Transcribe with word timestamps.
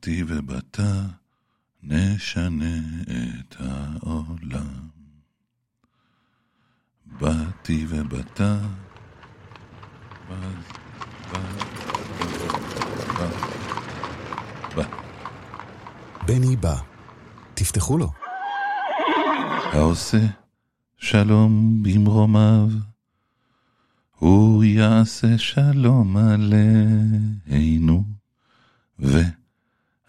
אותי 0.00 0.22
ובתה, 0.28 1.02
נשנה 1.82 2.78
את 3.10 3.56
העולם. 3.58 4.88
באתי 7.06 7.86
ובתה, 7.88 8.58
בני 16.26 16.56
בא, 16.56 16.76
תפתחו 17.54 17.98
לו. 17.98 18.10
העושה 19.72 20.26
שלום 20.96 21.82
במרומיו, 21.82 22.68
הוא 24.18 24.64
יעשה 24.64 25.38
שלום 25.38 26.16
עלינו. 26.16 28.04
ו... 28.98 29.39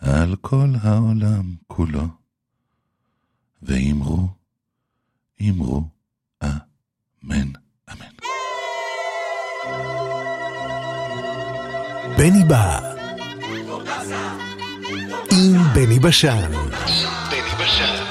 על 0.01 0.35
כל 0.41 0.67
העולם 0.83 1.55
כולו, 1.67 2.03
ואמרו, 3.61 4.27
אמרו, 5.49 5.83
אמן, 6.43 7.51
אמן. 7.91 8.11
בני 12.17 12.43
בא. 12.47 12.93
עם 15.31 15.73
בני 15.73 15.99
בשן. 15.99 16.51
עם 16.53 17.09
בני 17.29 17.65
בשן. 17.65 18.10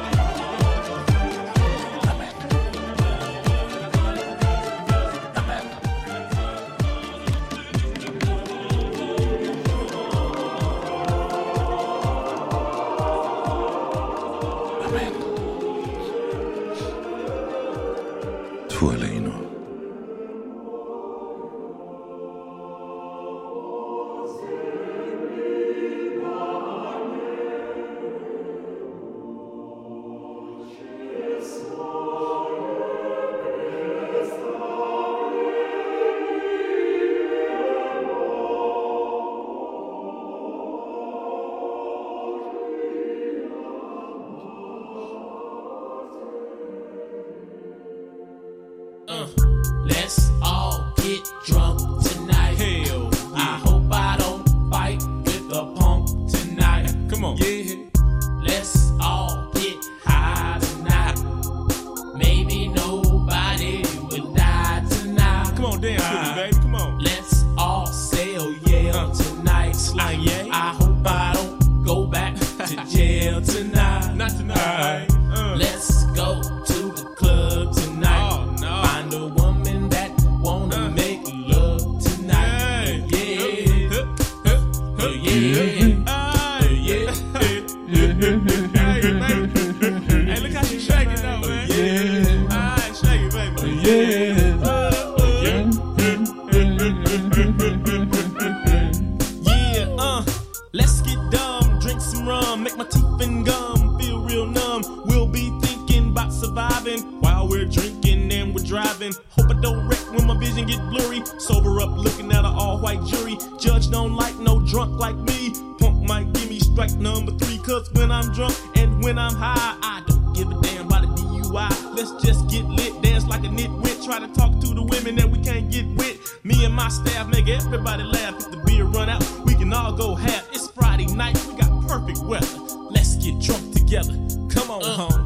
let's 122.01 122.25
just 122.25 122.47
get 122.47 122.65
lit. 122.65 123.01
Dance 123.01 123.27
like 123.27 123.43
a 123.43 123.47
nitwit. 123.47 124.03
Try 124.03 124.19
to 124.19 124.27
talk 124.33 124.59
to 124.59 124.73
the 124.73 124.83
women 124.83 125.15
that 125.15 125.29
we 125.29 125.39
can't 125.39 125.69
get 125.69 125.85
with. 125.95 126.39
Me 126.43 126.65
and 126.65 126.73
my 126.73 126.89
staff 126.89 127.27
make 127.27 127.47
everybody 127.47 128.03
laugh. 128.03 128.35
If 128.37 128.51
the 128.51 128.57
beer 128.65 128.85
run 128.85 129.09
out, 129.09 129.23
we 129.45 129.53
can 129.55 129.71
all 129.73 129.93
go 129.93 130.15
half. 130.15 130.47
It's 130.51 130.69
Friday 130.71 131.07
night, 131.07 131.37
we 131.47 131.59
got 131.59 131.87
perfect 131.87 132.19
weather. 132.19 132.59
Let's 132.89 133.15
get 133.15 133.39
drunk 133.39 133.73
together. 133.73 134.13
Come 134.49 134.71
on 134.71 134.83
uh. 134.83 134.97
home. 134.97 135.20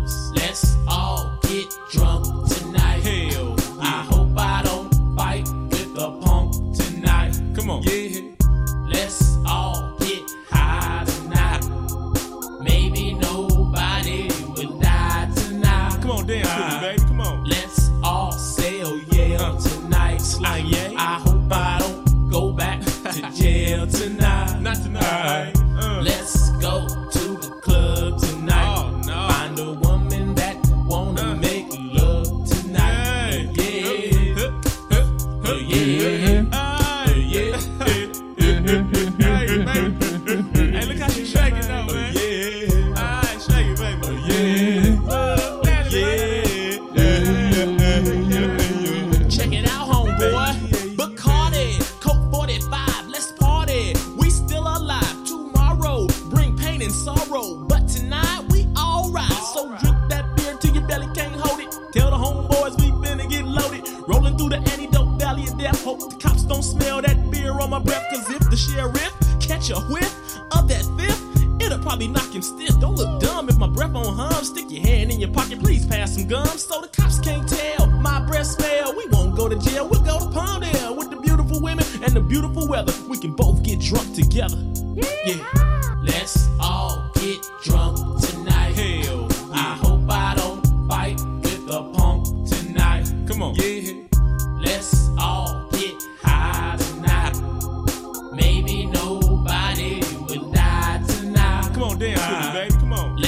on, 101.95 101.99
Tudo 101.99 102.13
ah. 102.17 102.67
Cooper, 102.79 103.24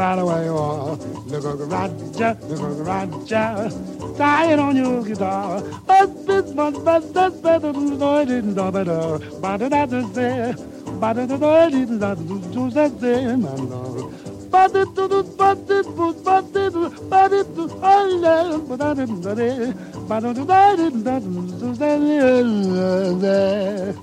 about 0.00 0.26
where 0.26 0.52
or. 0.52 0.96
Look 1.28 1.44
at 1.44 1.58
Roger, 1.74 2.36
look 2.48 2.62
at 2.64 2.76
Roger, 2.88 4.16
dying 4.16 4.58
on 4.58 4.76
your 4.76 5.04
guitar. 5.04 5.62
But 5.86 6.26
this 6.26 6.46
one, 6.54 6.84
but 6.84 7.12
that's 7.12 7.36
better 7.36 7.72
than 7.72 7.98
the 7.98 8.24
didn't 8.24 8.54
do 8.54 8.70
better. 8.72 9.18
But 9.40 9.58
that 9.58 9.92
is 9.92 10.10
there, 10.12 10.54
but 11.00 11.14
the 11.14 11.26
didn't 11.70 12.52
do 12.52 12.70
that 12.70 13.00
there, 13.00 13.36
man. 13.36 13.68
But 14.50 14.74
it 14.74 14.94
do, 14.94 15.22
but 15.36 15.58
it 15.70 15.84
do, 15.84 16.14
but 16.24 16.56
it 16.56 16.72
do, 16.72 16.90
but 17.10 17.32
it 17.32 17.54
do, 17.54 17.68
but 18.68 18.80
I 18.80 18.94
didn't 18.94 19.20
but 19.20 19.38
it, 19.38 19.76
but 20.08 20.24
I 20.24 20.32
didn't 20.32 21.02
do 21.02 21.74
that 21.74 21.98
there. 23.20 23.94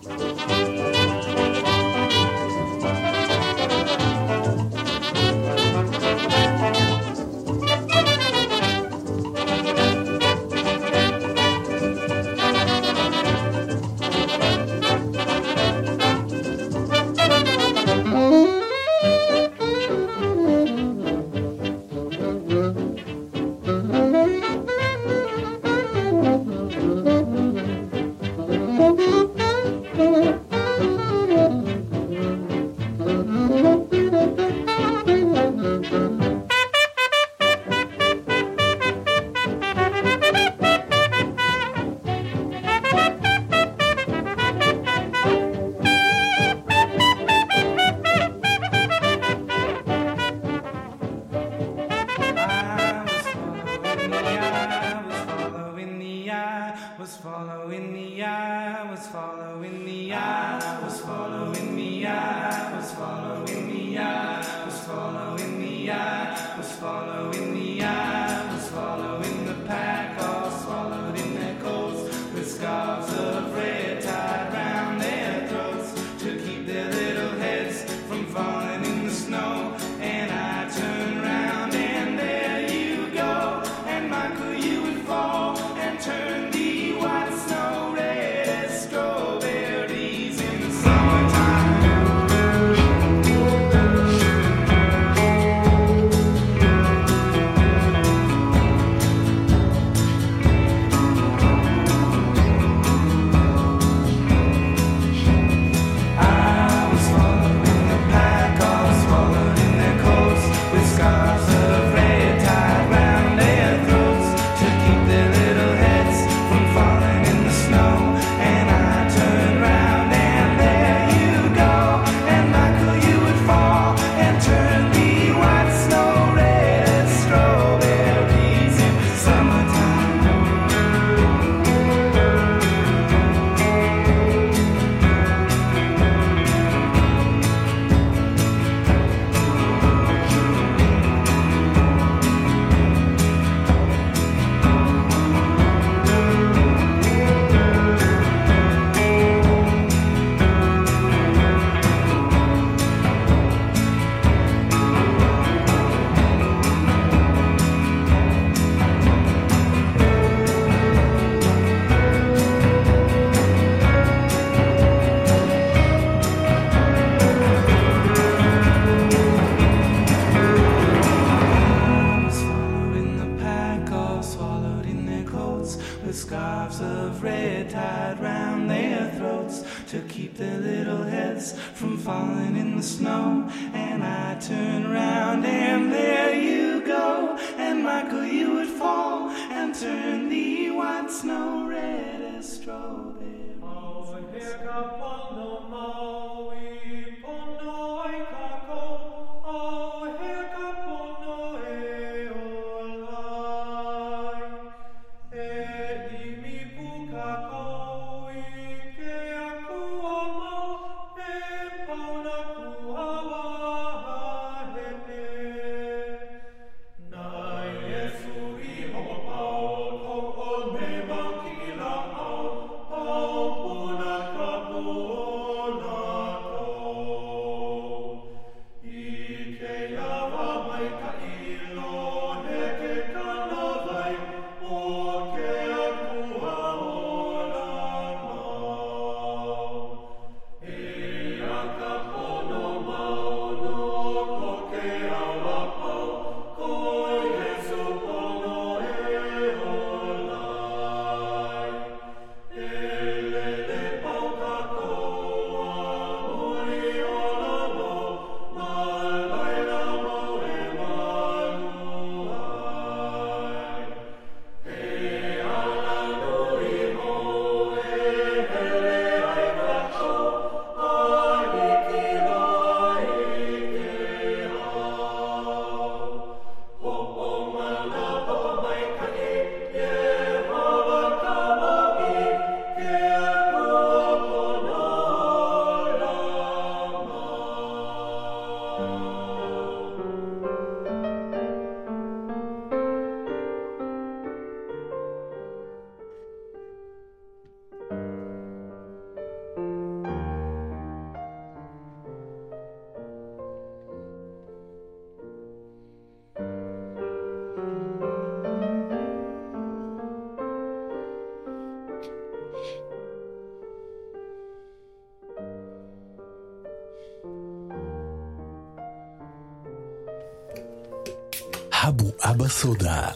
בר 322.47 322.53
סודה. 322.53 323.07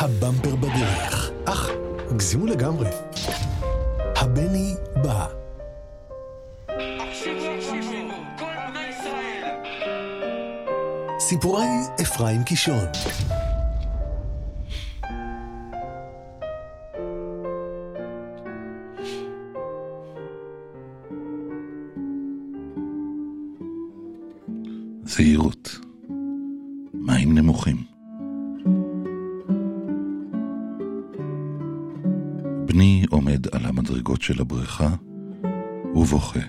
הבמפר 0.00 0.56
בדרך. 0.56 1.30
אך, 1.44 1.70
הגזימו 2.10 2.46
לגמרי. 2.46 2.90
הבני 4.16 4.74
בא. 5.02 5.26
סיפורי 11.18 11.66
אפרים 12.02 12.44
קישון. 12.44 12.86
של 34.32 34.40
הבריכה 34.40 34.88
ובוכה. 35.94 36.40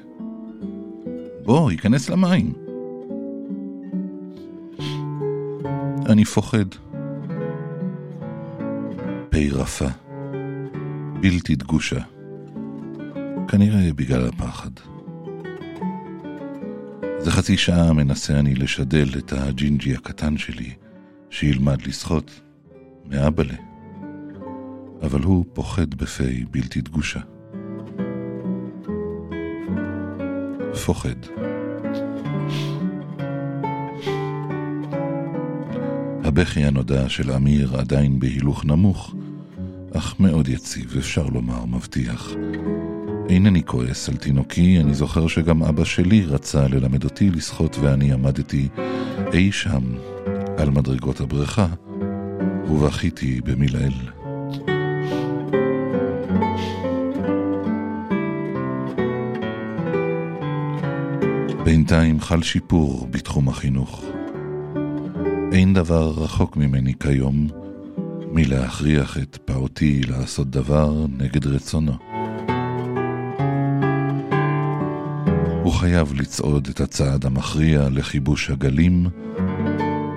בוא, 1.43 1.71
ייכנס 1.71 2.09
למים. 2.09 2.53
אני 6.05 6.25
פוחד. 6.25 6.65
פי 9.29 9.49
רפה, 9.49 9.87
בלתי 11.21 11.55
דגושה. 11.55 11.99
כנראה 13.47 13.93
בגלל 13.95 14.27
הפחד. 14.27 14.71
זה 17.19 17.31
חצי 17.31 17.57
שעה 17.57 17.93
מנסה 17.93 18.39
אני 18.39 18.55
לשדל 18.55 19.07
את 19.17 19.33
הג'ינג'י 19.33 19.95
הקטן 19.95 20.37
שלי 20.37 20.73
שילמד 21.29 21.81
לשחות 21.87 22.41
מאבאלה. 23.05 23.55
אבל 25.01 25.21
הוא 25.21 25.45
פוחד 25.53 25.93
בפי 25.93 26.45
בלתי 26.51 26.81
דגושה. 26.81 27.32
פוחד. 30.75 31.15
הבכי 36.23 36.65
הנודע 36.65 37.09
של 37.09 37.31
אמיר 37.31 37.79
עדיין 37.79 38.19
בהילוך 38.19 38.65
נמוך, 38.65 39.15
אך 39.97 40.19
מאוד 40.19 40.47
יציב, 40.47 40.95
אפשר 40.97 41.25
לומר, 41.27 41.65
מבטיח. 41.65 42.29
אינני 43.29 43.63
כועס 43.63 44.09
על 44.09 44.17
תינוקי, 44.17 44.79
אני 44.79 44.93
זוכר 44.93 45.27
שגם 45.27 45.63
אבא 45.63 45.83
שלי 45.83 46.25
רצה 46.25 46.67
ללמד 46.67 47.03
אותי 47.03 47.29
לשחות 47.29 47.77
ואני 47.81 48.13
עמדתי 48.13 48.67
אי 49.33 49.51
שם, 49.51 49.81
על 50.57 50.69
מדרגות 50.69 51.21
הבריכה, 51.21 51.67
ובכיתי 52.69 53.41
במילאל. 53.41 54.22
בינתיים 61.73 62.19
חל 62.19 62.41
שיפור 62.41 63.07
בתחום 63.11 63.49
החינוך. 63.49 64.03
אין 65.51 65.73
דבר 65.73 66.13
רחוק 66.17 66.57
ממני 66.57 66.93
כיום 66.99 67.47
מלהכריח 68.31 69.17
את 69.17 69.37
פעוטי 69.45 70.01
לעשות 70.01 70.49
דבר 70.49 71.05
נגד 71.17 71.47
רצונו. 71.47 71.91
הוא 75.63 75.73
חייב 75.73 76.13
לצעוד 76.13 76.67
את 76.67 76.79
הצעד 76.79 77.25
המכריע 77.25 77.89
לכיבוש 77.89 78.49
הגלים 78.49 79.07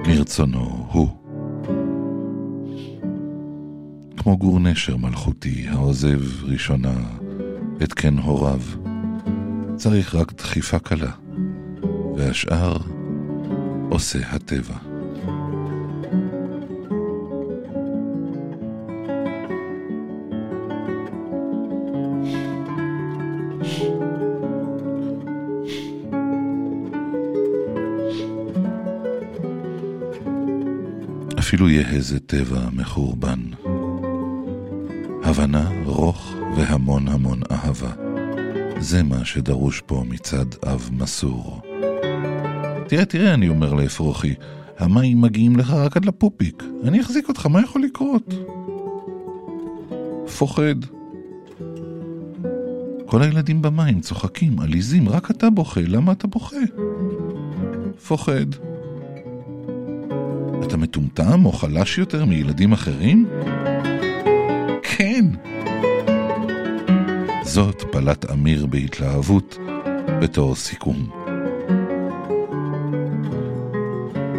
מרצונו 0.07 0.87
הוא. 0.93 1.09
כמו 4.17 4.39
גור 4.39 4.61
נשר 4.61 4.97
מלכותי 4.97 5.67
העוזב 5.69 6.45
ראשונה 6.45 6.95
את 7.83 7.93
קן 7.93 8.19
הוריו, 8.19 8.61
צריך 9.77 10.15
רק 10.15 10.33
דחיפה 10.33 10.79
קלה, 10.79 11.26
והשאר 12.17 12.77
עושה 13.91 14.19
הטבע. 14.31 14.77
אפילו 31.39 31.71
יהא 31.71 32.01
זה 32.01 32.21
טבע 32.21 32.69
מחורבן. 32.73 33.41
הבנה, 35.25 35.71
רוך 35.85 36.35
והמון 36.57 37.09
המון 37.09 37.41
אהבה. 37.51 37.93
זה 38.79 39.03
מה 39.03 39.25
שדרוש 39.25 39.83
פה 39.87 40.05
מצד 40.09 40.47
אב 40.67 40.91
מסור. 40.93 41.66
תראה, 42.89 43.05
תראה, 43.05 43.35
אני 43.35 43.49
אומר 43.49 43.75
לאפרוחי, 43.75 44.35
המים 44.79 45.21
מגיעים 45.21 45.57
לך 45.57 45.71
רק 45.71 45.97
עד 45.97 46.05
לפופיק. 46.05 46.63
אני 46.85 47.01
אחזיק 47.01 47.29
אותך, 47.29 47.47
מה 47.47 47.63
יכול 47.63 47.83
לקרות? 47.83 48.35
פוחד. 50.39 50.75
כל 53.07 53.23
הילדים 53.23 53.63
במים 53.63 54.01
צוחקים, 54.01 54.61
עליזים, 54.61 55.09
רק 55.09 55.31
אתה 55.31 55.51
בוכה, 55.51 55.81
למה 55.87 56.13
אתה 56.13 56.27
בוכה? 56.27 56.57
פוחד. 58.07 58.47
אתה 60.65 60.77
מטומטם 60.77 61.45
או 61.45 61.53
חלש 61.53 61.99
יותר 61.99 62.25
מילדים 62.25 62.73
אחרים? 62.73 63.27
כן. 64.83 65.25
זאת 67.43 67.83
פלט 67.93 68.31
אמיר 68.31 68.67
בהתלהבות 68.67 69.59
בתור 70.21 70.55
סיכום. 70.55 71.26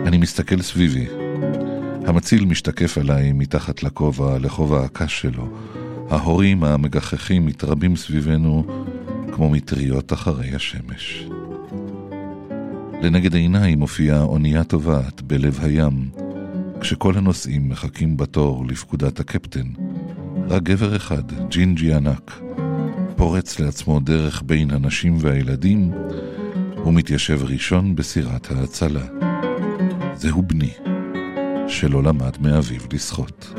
אני 0.08 0.18
מסתכל 0.18 0.62
סביבי. 0.62 1.06
המציל 2.06 2.46
משתקף 2.46 2.98
עליי 2.98 3.32
מתחת 3.32 3.84
לכובע, 3.84 4.40
לכובע 4.40 4.84
הקש 4.84 5.22
שלו. 5.22 5.48
ההורים 6.10 6.64
המגחכים 6.64 7.46
מתרבים 7.46 7.96
סביבנו 7.96 8.66
כמו 9.32 9.50
מטריות 9.50 10.14
אחרי 10.14 10.56
השמש. 10.56 11.28
לנגד 13.02 13.36
עיניי 13.36 13.76
מופיעה 13.76 14.22
אונייה 14.22 14.64
טובעת 14.64 15.22
בלב 15.22 15.60
הים, 15.62 16.10
כשכל 16.82 17.18
הנוסעים 17.18 17.70
מחכים 17.70 18.18
בתור 18.18 18.66
לפקודת 18.68 19.20
הקפטן. 19.20 19.68
רק 20.50 20.64
גבר 20.64 20.96
אחד, 20.96 21.50
ג'ינג'י 21.50 21.94
ענק, 21.94 22.40
פורץ 23.16 23.60
לעצמו 23.60 24.00
דרך 24.00 24.44
בין 24.46 24.72
הנשים 24.72 25.18
והילדים, 25.20 25.92
ומתיישב 26.86 27.40
ראשון 27.44 27.96
בסירת 27.96 28.52
ההצלה. 28.52 29.27
זהו 30.18 30.42
בני, 30.42 30.74
שלא 31.68 32.04
למד 32.04 32.42
מאביו 32.42 32.82
לשחות. 32.94 33.54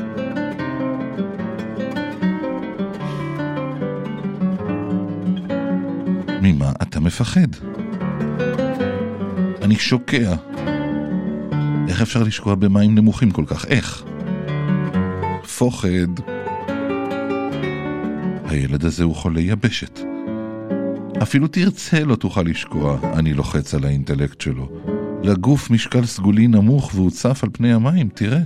ממה 6.41 6.71
אתה 6.81 6.99
מפחד? 6.99 7.47
אני 9.61 9.75
שוקע. 9.75 10.35
איך 11.87 12.01
אפשר 12.01 12.23
לשקוע 12.23 12.55
במים 12.55 12.95
נמוכים 12.95 13.31
כל 13.31 13.43
כך? 13.47 13.65
איך? 13.65 14.03
פוחד. 15.57 16.19
הילד 18.45 18.85
הזה 18.85 19.03
הוא 19.03 19.15
חולה 19.15 19.41
יבשת. 19.41 19.99
אפילו 21.21 21.47
תרצה 21.47 21.99
לא 21.99 22.15
תוכל 22.15 22.41
לשקוע, 22.41 22.99
אני 23.13 23.33
לוחץ 23.33 23.73
על 23.73 23.85
האינטלקט 23.85 24.41
שלו. 24.41 24.88
לגוף 25.23 25.69
משקל 25.69 26.05
סגולי 26.05 26.47
נמוך 26.47 26.91
והוא 26.95 27.11
צף 27.11 27.43
על 27.43 27.49
פני 27.53 27.73
המים, 27.73 28.09
תראה. 28.13 28.39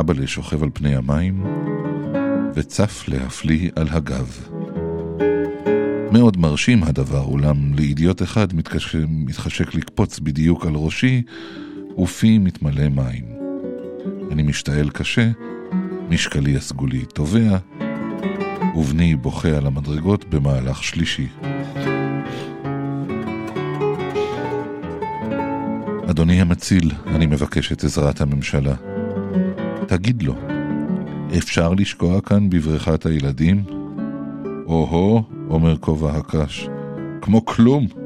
אבא 0.00 0.26
שוכב 0.26 0.62
על 0.62 0.70
פני 0.72 0.96
המים 0.96 1.44
וצף 2.54 3.04
להפליא 3.08 3.70
על 3.76 3.86
הגב. 3.90 4.48
מאוד 6.12 6.36
מרשים 6.36 6.82
הדבר, 6.82 7.24
אולם 7.24 7.74
לאידיוט 7.74 8.22
אחד 8.22 8.54
מתקש... 8.54 8.96
מתחשק 9.08 9.74
לקפוץ 9.74 10.18
בדיוק 10.18 10.66
על 10.66 10.74
ראשי, 10.74 11.22
ופי 11.98 12.38
מתמלא 12.38 12.88
מים. 12.88 13.24
אני 14.32 14.42
משתעל 14.42 14.90
קשה, 14.90 15.30
משקלי 16.08 16.56
הסגולי 16.56 17.04
טובע, 17.04 17.58
ובני 18.76 19.16
בוכה 19.16 19.56
על 19.56 19.66
המדרגות 19.66 20.24
במהלך 20.24 20.84
שלישי. 20.84 21.26
אדוני 26.12 26.40
המציל, 26.40 26.92
אני 27.06 27.26
מבקש 27.26 27.72
את 27.72 27.84
עזרת 27.84 28.20
הממשלה. 28.20 28.74
תגיד 29.86 30.22
לו, 30.22 30.34
אפשר 31.38 31.74
לשקוע 31.74 32.20
כאן 32.20 32.50
בבריכת 32.50 33.06
הילדים? 33.06 33.64
או-הו, 34.66 35.22
אומר 35.50 35.76
כובע 35.78 36.16
הקש, 36.16 36.68
כמו 37.22 37.44
כלום. 37.44 38.01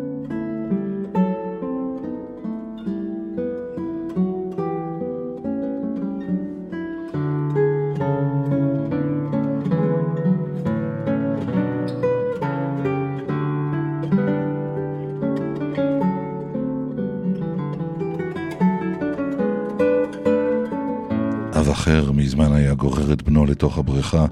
גורר 22.87 23.13
את 23.13 23.23
בנו 23.23 23.47
לתוך 23.47 23.79
הבריכה 23.79 24.27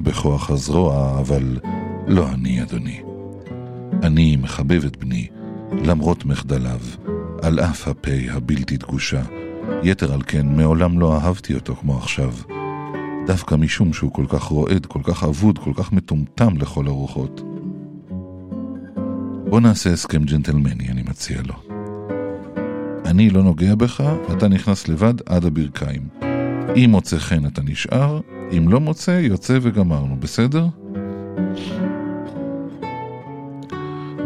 בכוח 0.00 0.50
הזרוע, 0.50 1.20
אבל 1.20 1.58
לא 2.06 2.28
אני, 2.28 2.62
אדוני. 2.62 3.00
אני 4.02 4.36
מחבב 4.36 4.84
את 4.84 4.96
בני, 4.96 5.26
למרות 5.72 6.24
מחדליו, 6.24 6.80
על 7.42 7.60
אף 7.60 7.88
הפה 7.88 8.10
הבלתי 8.30 8.76
דגושה. 8.76 9.22
יתר 9.82 10.12
על 10.12 10.22
כן, 10.26 10.46
מעולם 10.56 11.00
לא 11.00 11.16
אהבתי 11.16 11.54
אותו 11.54 11.74
כמו 11.76 11.98
עכשיו. 11.98 12.32
דווקא 13.26 13.54
משום 13.54 13.92
שהוא 13.92 14.12
כל 14.12 14.24
כך 14.28 14.42
רועד, 14.42 14.86
כל 14.86 15.00
כך 15.02 15.24
אבוד, 15.24 15.58
כל 15.58 15.72
כך 15.74 15.92
מטומטם 15.92 16.56
לכל 16.56 16.86
הרוחות. 16.86 17.42
בוא 19.50 19.60
נעשה 19.60 19.92
הסכם 19.92 20.24
ג'נטלמני, 20.24 20.88
אני 20.88 21.02
מציע 21.02 21.40
לו. 21.42 21.54
אני 23.04 23.30
לא 23.30 23.42
נוגע 23.42 23.74
בך, 23.74 24.02
אתה 24.32 24.48
נכנס 24.48 24.88
לבד 24.88 25.14
עד 25.26 25.44
הברכיים. 25.44 26.17
אם 26.76 26.90
מוצא 26.90 27.18
חן 27.18 27.46
אתה 27.46 27.62
נשאר, 27.62 28.20
אם 28.56 28.68
לא 28.68 28.80
מוצא, 28.80 29.10
יוצא 29.10 29.58
וגמרנו, 29.62 30.16
בסדר? 30.20 30.66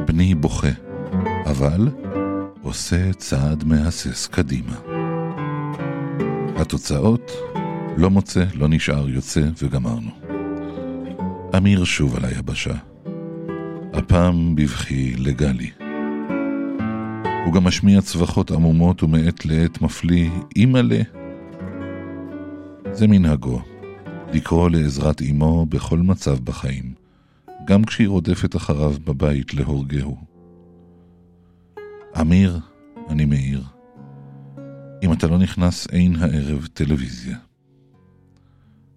בני 0.07 0.35
בוכה, 0.35 0.69
אבל 1.47 1.89
עושה 2.63 3.13
צעד 3.13 3.65
מהסס 3.65 4.27
קדימה. 4.27 4.77
התוצאות, 6.57 7.33
לא 7.97 8.11
מוצא, 8.11 8.45
לא 8.55 8.69
נשאר, 8.69 9.09
יוצא 9.09 9.43
וגמרנו. 9.63 10.11
אמיר 11.57 11.85
שוב 11.85 12.17
על 12.17 12.25
היבשה. 12.25 12.75
הפעם 13.93 14.55
בבכי 14.55 15.15
לגלי. 15.19 15.71
הוא 17.45 17.53
גם 17.55 17.65
משמיע 17.65 18.01
צווחות 18.01 18.51
עמומות 18.51 19.03
ומעת 19.03 19.47
לעת 19.47 19.83
מפליא, 19.83 20.31
אימא'לה. 20.57 21.22
זה 22.93 23.07
מנהגו, 23.07 23.61
לקרוא 24.33 24.71
לעזרת 24.71 25.23
אמו 25.23 25.67
בכל 25.67 25.99
מצב 25.99 26.39
בחיים, 26.45 26.95
גם 27.65 27.85
כשהיא 27.85 28.09
רודפת 28.09 28.57
אחריו 28.57 28.95
בבית 29.05 29.55
להורגהו. 29.55 30.17
אמיר, 32.21 32.61
אני 33.09 33.25
מעיר, 33.25 33.65
אם 35.03 35.13
אתה 35.13 35.27
לא 35.27 35.39
נכנס 35.39 35.87
אין 35.93 36.17
הערב 36.17 36.69
טלוויזיה. 36.73 37.37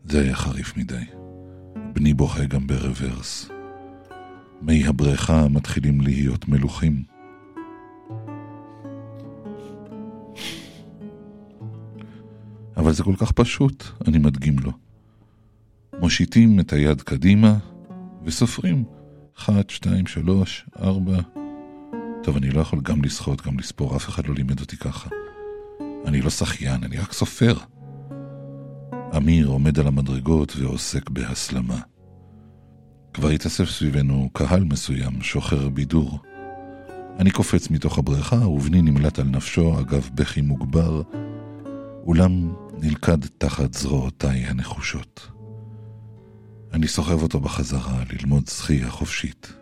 זה 0.05 0.21
היה 0.21 0.35
חריף 0.35 0.77
מדי. 0.77 1.05
בני 1.93 2.13
בוכה 2.13 2.45
גם 2.45 2.67
ברוורס. 2.67 3.49
מי 4.61 4.87
הבריכה 4.87 5.47
מתחילים 5.47 6.01
להיות 6.01 6.47
מלוכים. 6.47 7.14
אבל 12.77 12.93
זה 12.93 13.03
כל 13.03 13.15
כך 13.17 13.31
פשוט, 13.31 13.83
אני 14.07 14.17
מדגים 14.17 14.55
לו. 14.59 14.71
מושיטים 15.99 16.59
את 16.59 16.73
היד 16.73 17.01
קדימה 17.01 17.57
וסופרים. 18.23 18.83
אחת, 19.39 19.69
שתיים, 19.69 20.07
שלוש, 20.07 20.65
ארבע. 20.79 21.19
טוב, 22.23 22.37
אני 22.37 22.49
לא 22.49 22.61
יכול 22.61 22.79
גם 22.83 23.03
לשחות, 23.03 23.47
גם 23.47 23.59
לספור, 23.59 23.95
אף 23.95 24.09
אחד 24.09 24.27
לא 24.27 24.35
לימד 24.35 24.59
אותי 24.59 24.77
ככה. 24.77 25.09
אני 26.05 26.21
לא 26.21 26.29
שחיין, 26.29 26.83
אני 26.83 26.97
רק 26.97 27.13
סופר. 27.13 27.57
אמיר 29.17 29.47
עומד 29.47 29.79
על 29.79 29.87
המדרגות 29.87 30.53
ועוסק 30.57 31.09
בהסלמה. 31.09 31.79
כבר 33.13 33.29
התאסף 33.29 33.69
סביבנו 33.69 34.29
קהל 34.33 34.63
מסוים, 34.63 35.21
שוחר 35.21 35.69
בידור. 35.69 36.19
אני 37.19 37.31
קופץ 37.31 37.69
מתוך 37.69 37.97
הבריכה, 37.97 38.47
ובני 38.47 38.81
נמלט 38.81 39.19
על 39.19 39.27
נפשו 39.27 39.79
אגב 39.79 40.09
בכי 40.13 40.41
מוגבר, 40.41 41.01
אולם 42.05 42.53
נלכד 42.81 43.17
תחת 43.37 43.73
זרועותיי 43.73 44.45
הנחושות. 44.45 45.31
אני 46.73 46.87
סוחב 46.87 47.23
אותו 47.23 47.39
בחזרה 47.39 48.03
ללמוד 48.13 48.47
שחייה 48.47 48.89
חופשית. 48.89 49.53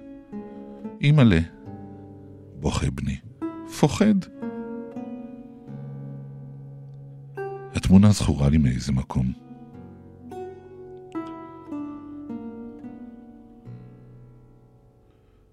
אימא'לה, 1.02 1.39
בוכה 2.60 2.91
בני, 2.91 3.17
פוחד. 3.80 4.15
התמונה 7.76 8.12
זכורה 8.12 8.49
לי 8.49 8.58
מאיזה 8.58 8.91
מקום. 8.91 9.34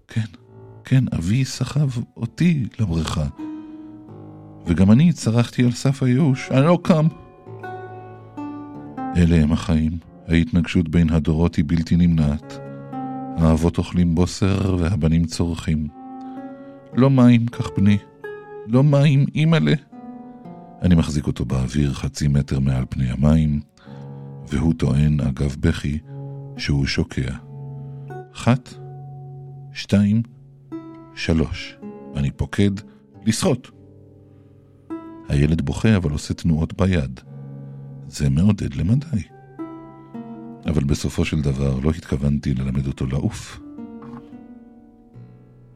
כן, 0.07 0.21
כן, 0.83 1.03
אבי 1.17 1.45
סחב 1.45 1.89
אותי 2.17 2.65
לבריכה. 2.79 3.27
וגם 4.65 4.91
אני 4.91 5.13
צרחתי 5.13 5.63
על 5.63 5.71
סף 5.71 6.03
הייאוש, 6.03 6.51
אני 6.51 6.65
לא 6.65 6.79
קם. 6.83 7.07
אלה 9.17 9.35
הם 9.35 9.51
החיים, 9.51 9.97
ההתנגשות 10.27 10.89
בין 10.89 11.09
הדורות 11.09 11.55
היא 11.55 11.65
בלתי 11.67 11.95
נמנעת. 11.95 12.59
האבות 13.37 13.77
אוכלים 13.77 14.15
בוסר 14.15 14.75
והבנים 14.79 15.25
צורכים. 15.25 15.87
לא 16.93 17.09
מים, 17.09 17.47
כך 17.47 17.69
בני. 17.77 17.97
לא 18.67 18.83
מים, 18.83 19.25
אימא'לה. 19.35 19.73
אני 20.81 20.95
מחזיק 20.95 21.27
אותו 21.27 21.45
באוויר 21.45 21.93
חצי 21.93 22.27
מטר 22.27 22.59
מעל 22.59 22.85
פני 22.89 23.09
המים, 23.09 23.59
והוא 24.47 24.73
טוען, 24.73 25.19
אגב 25.19 25.55
בכי, 25.59 25.99
שהוא 26.57 26.85
שוקע. 26.85 27.35
אחת, 28.35 28.69
שתיים, 29.73 30.21
שלוש. 31.15 31.77
אני 32.15 32.31
פוקד 32.31 32.71
לשחות. 33.25 33.71
הילד 35.29 35.61
בוכה 35.61 35.95
אבל 35.95 36.11
עושה 36.11 36.33
תנועות 36.33 36.73
ביד. 36.81 37.19
זה 38.11 38.29
מעודד 38.29 38.73
למדי. 38.73 39.23
אבל 40.65 40.83
בסופו 40.83 41.25
של 41.25 41.41
דבר 41.41 41.79
לא 41.79 41.89
התכוונתי 41.89 42.53
ללמד 42.53 42.87
אותו 42.87 43.05
לעוף. 43.05 43.59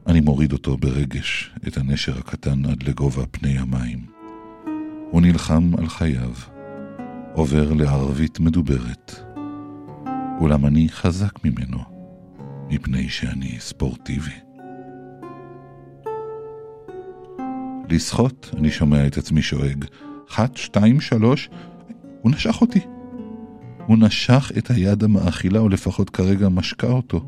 אני 0.07 0.21
מוריד 0.21 0.53
אותו 0.53 0.77
ברגש, 0.77 1.51
את 1.67 1.77
הנשר 1.77 2.17
הקטן 2.17 2.65
עד 2.65 2.83
לגובה 2.83 3.25
פני 3.25 3.57
המים. 3.57 3.99
הוא 5.11 5.21
נלחם 5.21 5.71
על 5.77 5.87
חייו, 5.89 6.31
עובר 7.33 7.73
לערבית 7.73 8.39
מדוברת. 8.39 9.15
אולם 10.39 10.65
אני 10.65 10.89
חזק 10.89 11.45
ממנו, 11.45 11.79
מפני 12.69 13.09
שאני 13.09 13.59
ספורטיבי. 13.59 14.35
לשחות, 17.89 18.51
אני 18.57 18.71
שומע 18.71 19.07
את 19.07 19.17
עצמי 19.17 19.41
שואג. 19.41 19.85
אחת, 20.29 20.57
שתיים, 20.57 21.01
שלוש, 21.01 21.49
הוא 22.25 22.31
נשך 22.31 22.61
אותי. 22.61 22.79
הוא 23.85 23.97
נשך 23.97 24.51
את 24.57 24.69
היד 24.71 25.03
המאכילה, 25.03 25.59
או 25.59 25.69
לפחות 25.69 26.09
כרגע 26.09 26.49
משקה 26.49 26.87
אותו. 26.87 27.21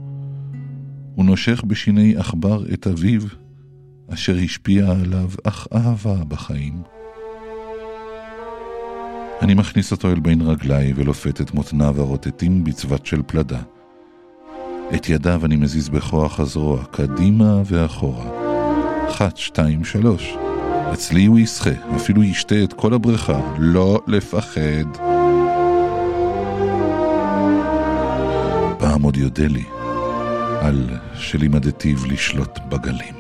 הוא 1.16 1.26
נושך 1.26 1.64
בשיני 1.64 2.16
עכבר 2.18 2.74
את 2.74 2.88
אביו, 2.88 3.22
אשר 4.14 4.38
השפיע 4.44 4.92
עליו 4.92 5.30
אך 5.44 5.68
אהבה 5.76 6.24
בחיים. 6.28 6.82
אני 9.42 9.54
מכניס 9.54 9.92
אותו 9.92 10.12
אל 10.12 10.20
בין 10.20 10.42
רגליי 10.42 10.94
ולופת 10.96 11.42
את 11.42 11.54
מותניו 11.54 12.02
הרוטטים 12.02 12.64
בצבת 12.64 13.06
של 13.06 13.22
פלדה. 13.28 13.62
את 14.96 15.10
ידיו 15.10 15.46
אני 15.46 15.56
מזיז 15.56 15.90
בכוח 15.90 16.40
הזרוע, 16.40 16.84
קדימה 16.86 17.62
ואחורה. 17.66 18.30
אחת, 19.10 19.38
שתיים, 19.38 19.84
שלוש. 19.84 20.47
אצלי 20.98 21.26
הוא 21.26 21.40
ישחה, 21.40 21.70
אפילו 21.96 22.24
ישתה 22.24 22.64
את 22.64 22.74
כל 22.74 22.94
הבריכה. 22.94 23.56
לא 23.60 24.02
לפחד. 24.08 24.98
פעם 28.80 29.02
עוד 29.02 29.18
יודה 29.18 29.48
לי 29.48 29.64
על 30.62 30.90
שלימדתיו 31.16 31.98
לשלוט 32.06 32.60
בגלים. 32.70 33.17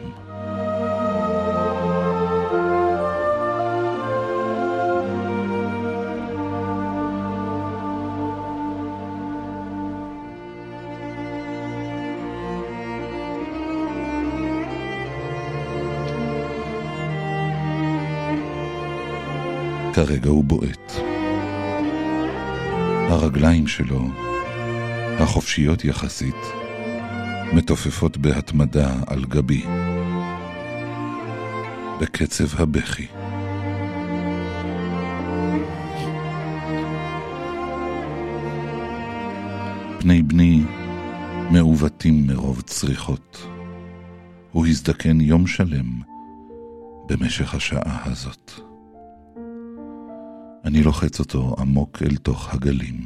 כרגע 19.97 20.29
הוא 20.29 20.43
בועט. 20.43 20.91
הרגליים 23.09 23.67
שלו, 23.67 24.01
החופשיות 25.19 25.85
יחסית, 25.85 26.35
מתופפות 27.53 28.17
בהתמדה 28.17 28.95
על 29.07 29.25
גבי. 29.25 29.63
בקצב 32.01 32.61
הבכי. 32.61 33.07
פני 39.99 40.21
בני 40.23 40.63
מעוותים 41.51 42.27
מרוב 42.27 42.61
צריכות. 42.61 43.47
הוא 44.51 44.67
הזדקן 44.67 45.21
יום 45.21 45.47
שלם 45.47 46.01
במשך 47.07 47.55
השעה 47.55 48.01
הזאת. 48.05 48.66
אני 50.67 50.83
לוחץ 50.83 51.19
אותו 51.19 51.55
עמוק 51.59 52.01
אל 52.01 52.15
תוך 52.15 52.53
הגלים. 52.53 53.05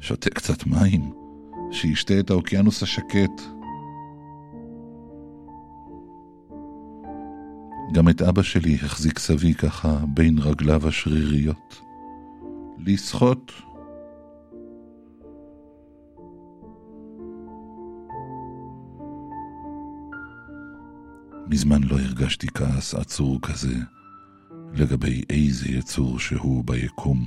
שותה 0.00 0.30
קצת 0.30 0.66
מים, 0.66 1.12
שישתה 1.72 2.20
את 2.20 2.30
האוקיינוס 2.30 2.82
השקט. 2.82 3.42
גם 7.92 8.08
את 8.08 8.22
אבא 8.22 8.42
שלי 8.42 8.74
החזיק 8.74 9.18
סבי 9.18 9.54
ככה 9.54 9.98
בין 10.14 10.38
רגליו 10.38 10.88
השריריות. 10.88 11.80
לשחות. 12.78 13.52
מזמן 21.46 21.82
לא 21.82 21.98
הרגשתי 21.98 22.46
כעס 22.54 22.94
עצור 22.94 23.40
כזה 23.42 23.74
לגבי 24.76 25.22
איזה 25.30 25.68
יצור 25.68 26.18
שהוא 26.18 26.64
ביקום. 26.64 27.24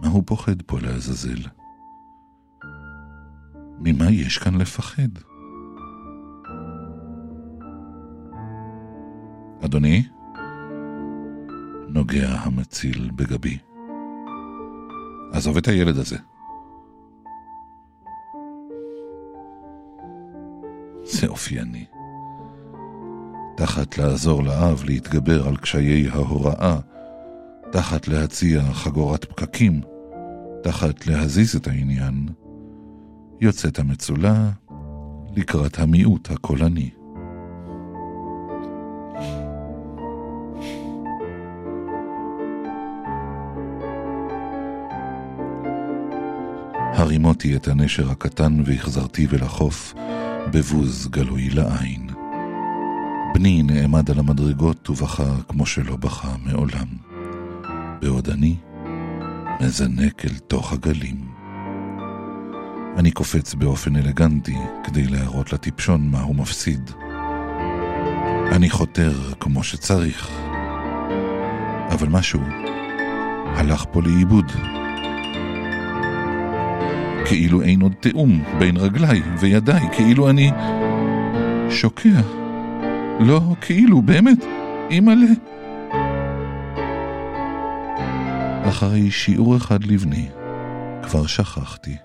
מה 0.00 0.08
הוא 0.08 0.22
פוחד 0.26 0.62
פה 0.62 0.80
לעזאזל? 0.80 1.48
ממה 3.78 4.10
יש 4.10 4.38
כאן 4.38 4.54
לפחד? 4.54 5.08
אדוני? 9.64 10.08
נוגע 11.88 12.28
המציל 12.28 13.10
בגבי. 13.16 13.58
עזוב 15.32 15.56
את 15.56 15.68
הילד 15.68 15.98
הזה. 15.98 16.16
זה 21.04 21.26
אופייני. 21.26 21.93
תחת 23.56 23.98
לעזור 23.98 24.42
לאב 24.42 24.82
להתגבר 24.84 25.48
על 25.48 25.56
קשיי 25.56 26.08
ההוראה, 26.08 26.78
תחת 27.72 28.08
להציע 28.08 28.62
חגורת 28.72 29.24
פקקים, 29.24 29.80
תחת 30.62 31.06
להזיז 31.06 31.56
את 31.56 31.66
העניין, 31.66 32.28
יוצאת 33.40 33.78
המצולה 33.78 34.50
לקראת 35.36 35.78
המיעוט 35.78 36.30
הקולני. 36.30 36.90
הרימותי 46.96 47.56
את 47.56 47.68
הנשר 47.68 48.10
הקטן 48.10 48.60
והחזרתי 48.64 49.26
ולחוף 49.30 49.94
בבוז 50.52 51.08
גלוי 51.08 51.50
לעין. 51.50 52.13
בני 53.34 53.62
נעמד 53.62 54.10
על 54.10 54.18
המדרגות 54.18 54.90
ובכה 54.90 55.24
כמו 55.48 55.66
שלא 55.66 55.96
בכה 55.96 56.34
מעולם. 56.44 56.86
בעוד 58.00 58.28
אני 58.28 58.56
מזנק 59.60 60.24
אל 60.24 60.38
תוך 60.38 60.72
הגלים. 60.72 61.16
אני 62.96 63.10
קופץ 63.10 63.54
באופן 63.54 63.96
אלגנטי 63.96 64.56
כדי 64.84 65.06
להראות 65.06 65.52
לטיפשון 65.52 66.10
מה 66.10 66.20
הוא 66.20 66.36
מפסיד. 66.36 66.90
אני 68.52 68.70
חותר 68.70 69.12
כמו 69.40 69.62
שצריך, 69.62 70.30
אבל 71.90 72.08
משהו 72.08 72.40
הלך 73.44 73.84
פה 73.92 74.02
לאיבוד. 74.02 74.52
כאילו 77.26 77.62
אין 77.62 77.80
עוד 77.80 77.92
תיאום 78.00 78.44
בין 78.58 78.76
רגליי 78.76 79.22
וידיי, 79.38 79.88
כאילו 79.92 80.30
אני 80.30 80.50
שוקע. 81.70 82.43
לא, 83.20 83.40
כאילו, 83.60 84.02
באמת, 84.02 84.44
אימא'לה. 84.90 85.26
אחרי 88.68 89.10
שיעור 89.10 89.56
אחד 89.56 89.84
לבני, 89.84 90.28
כבר 91.02 91.26
שכחתי. 91.26 91.96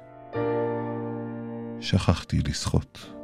שכחתי 1.80 2.38
לשחות. 2.48 3.19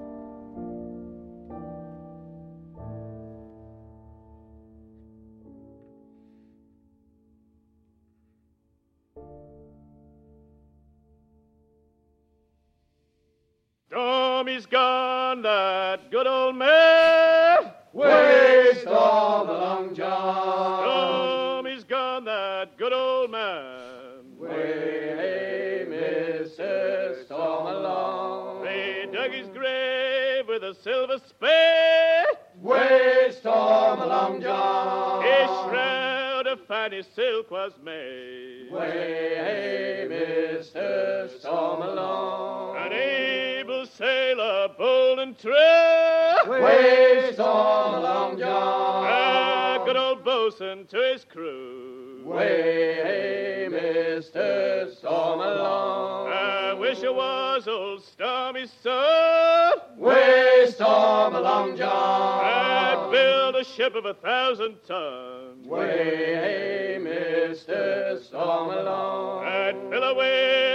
army, 58.45 58.67
sir. 58.83 59.71
We 59.97 60.71
storm 60.71 61.33
along, 61.33 61.77
John. 61.77 62.45
And 62.45 63.11
build 63.11 63.55
a 63.55 63.63
ship 63.63 63.95
of 63.95 64.05
a 64.05 64.13
thousand 64.13 64.75
tons. 64.87 65.65
We, 65.67 65.79
hey, 65.79 66.99
Mr. 67.01 68.23
Storm 68.23 68.69
along. 68.69 69.45
And 69.47 69.89
fill 69.89 70.03
away 70.03 70.74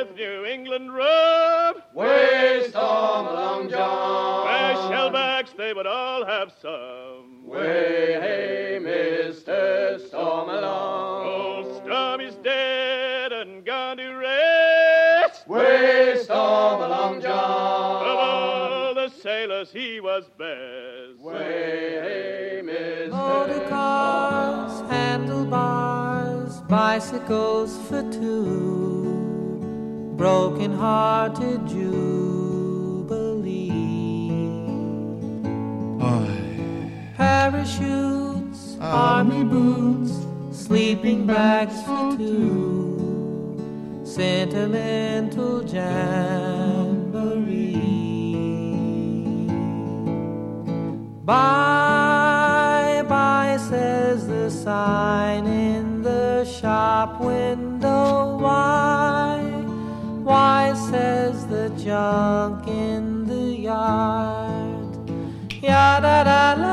bicycles 27.31 27.79
for 27.89 28.03
two, 28.11 29.55
broken 30.17 30.73
hearted 30.73 31.65
jubilee. 31.69 32.11
Parachutes, 37.17 38.77
army 38.81 39.45
boots, 39.45 40.13
sleeping 40.51 41.25
bags 41.27 41.81
for 41.83 42.17
two, 42.17 44.03
sentimental 44.05 45.63
jamboree. 45.65 46.11
Bye 51.25 53.05
bye, 53.09 53.57
says 53.69 54.27
the 54.27 54.51
sign 54.51 55.60
junk 61.85 62.67
in 62.67 63.25
the 63.27 63.57
yard. 63.69 64.93
Ya 65.63 66.01
da 66.01 66.25
da 66.25 66.55
la 66.63 66.70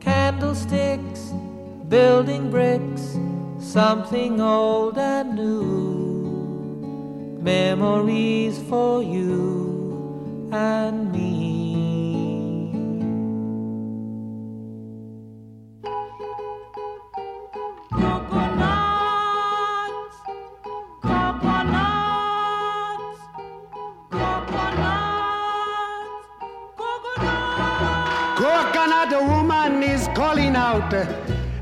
Candlesticks, 0.00 1.32
building 1.88 2.48
bricks, 2.48 3.18
something 3.58 4.40
old 4.40 4.96
and 4.96 5.34
new. 5.34 6.22
Memories 7.42 8.56
for 8.68 9.02
you, 9.02 10.48
and 10.52 11.10
me. 11.10 11.43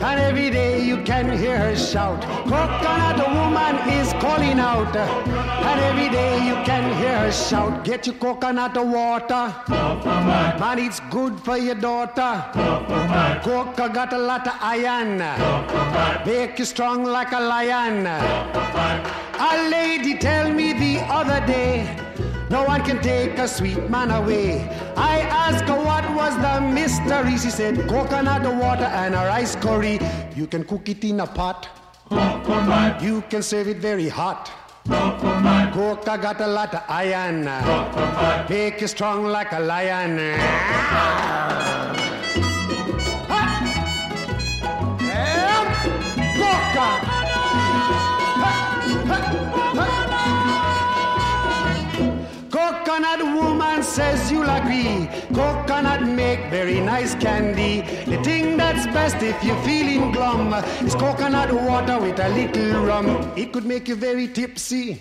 And 0.03 0.21
every 0.21 0.51
day 0.51 0.85
you 0.85 0.97
can 1.05 1.37
hear 1.38 1.57
her 1.57 1.77
shout. 1.77 2.21
Coconut 2.23 3.19
woman 3.35 3.77
is 3.88 4.12
calling 4.15 4.59
out, 4.59 4.97
and 4.97 5.81
every 5.81 6.09
day 6.09 6.45
you 6.47 6.55
can 6.65 6.85
hear 6.99 7.19
her 7.19 7.33
shout. 7.33 7.85
Get 7.85 8.07
your 8.07 8.17
coconut 8.17 8.77
water, 8.77 9.55
man, 9.69 10.79
it's 10.79 11.01
good 11.11 11.38
for 11.41 11.57
your 11.57 11.77
daughter. 11.77 12.45
Coca 13.45 13.88
got 13.88 14.12
a 14.12 14.19
lot 14.19 14.47
of 14.47 14.55
iron, 14.61 15.19
make 16.27 16.59
you 16.59 16.65
strong 16.65 17.05
like 17.05 17.33
a 17.33 17.41
lion. 17.41 18.07
A 18.07 19.69
lady 19.71 20.19
tell 20.19 20.53
me 20.53 20.73
the 20.73 21.01
other 21.09 21.45
day. 21.47 22.02
No 22.53 22.65
one 22.65 22.85
can 22.85 23.01
take 23.01 23.38
a 23.38 23.49
sweet 23.49 23.88
man 23.88 24.11
away. 24.11 24.61
I 24.95 25.21
asked 25.21 25.65
her 25.65 25.83
what 25.83 26.05
was 26.15 26.37
the 26.37 26.61
mystery. 26.61 27.38
She 27.38 27.49
said 27.49 27.88
coconut 27.88 28.43
water 28.43 28.85
and 28.85 29.15
a 29.15 29.25
rice 29.25 29.57
curry. 29.57 29.99
You 30.37 30.47
can 30.47 30.65
cook 30.65 30.87
it 30.91 31.03
in 31.03 31.21
a 31.21 31.27
pot. 31.27 31.71
You 33.01 33.23
can 33.31 33.43
serve 33.43 33.69
it 33.69 33.79
very 33.79 34.11
hot. 34.11 34.53
Coca 35.73 36.19
got 36.19 36.43
a 36.43 36.47
lot 36.47 36.75
of 36.75 36.83
iron. 36.91 37.45
Make 38.51 38.83
you 38.83 38.87
strong 38.87 39.25
like 39.25 39.53
a 39.53 39.61
lion. 39.61 40.19
Says 53.92 54.33
you'll 54.33 54.48
agree. 54.48 55.07
Coconut 55.35 56.02
make 56.02 56.40
very 56.50 56.81
nice 56.81 57.14
candy. 57.14 57.83
The 58.07 58.22
thing 58.22 58.57
that's 58.57 58.87
best 58.87 59.22
if 59.22 59.44
you're 59.44 59.62
feeling 59.64 60.12
glum 60.12 60.55
is 60.83 60.94
coconut 60.94 61.52
water 61.52 62.00
with 62.00 62.18
a 62.18 62.28
little 62.31 62.87
rum. 62.87 63.07
It 63.37 63.52
could 63.52 63.66
make 63.66 63.88
you 63.88 63.96
very 63.96 64.28
tipsy, 64.28 64.98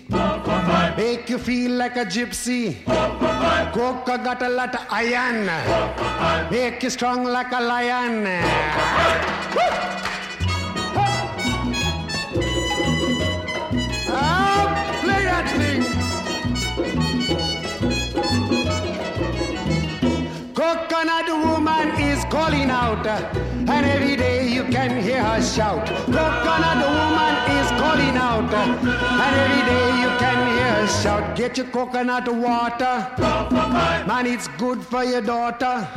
make 0.97 1.29
you 1.29 1.37
feel 1.37 1.71
like 1.71 1.95
a 1.95 2.05
gypsy. 2.05 2.83
Coca 3.71 4.17
got 4.17 4.41
a 4.41 4.49
lot 4.49 4.75
of 4.75 4.85
iron, 4.89 5.45
make 6.51 6.83
you 6.83 6.89
strong 6.89 7.23
like 7.23 7.53
a 7.53 7.61
lion. 7.61 8.27
calling 22.51 22.69
out, 22.69 23.07
and 23.07 23.85
every 23.85 24.15
day 24.15 24.47
you 24.47 24.63
can 24.65 25.01
hear 25.01 25.23
her 25.23 25.41
shout. 25.41 25.85
Broken 26.07 26.61
the 26.81 26.89
woman 26.99 27.35
is 27.57 27.69
calling 27.79 28.17
out, 28.17 28.53
and 28.53 29.35
every 29.43 29.63
day 29.71 29.87
you 30.01 30.09
can 30.19 30.39
hear 30.51 30.73
her 30.73 30.87
shout. 30.87 31.37
Get 31.37 31.57
your 31.57 31.67
coconut 31.67 32.27
water, 32.27 33.07
man, 34.05 34.25
it's 34.25 34.49
good 34.57 34.83
for 34.83 35.03
your 35.03 35.21
daughter. 35.21 35.87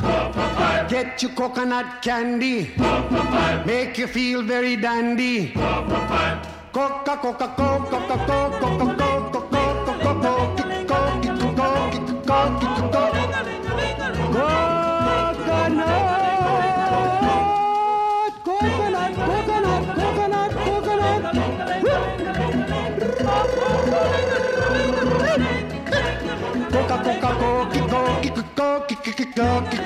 Get 0.87 1.21
your 1.21 1.31
coconut 1.31 2.01
candy, 2.01 2.71
make 3.65 3.97
you 3.97 4.07
feel 4.07 4.41
very 4.41 4.77
dandy. 4.77 5.51
Coca, 6.71 7.17
Coca, 7.21 7.53
Coca, 7.57 7.99
Coca, 8.07 8.59
Coca. 8.59 8.94
Coca-Cola. 29.05 29.85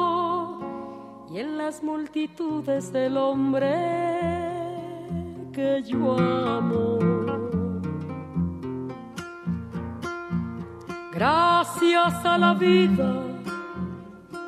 y 1.31 1.39
en 1.39 1.57
las 1.57 1.81
multitudes 1.81 2.91
del 2.91 3.15
hombre 3.15 3.71
que 5.53 5.81
yo 5.83 6.17
amo. 6.19 6.99
Gracias 11.13 12.25
a 12.25 12.37
la 12.37 12.53
vida 12.53 13.13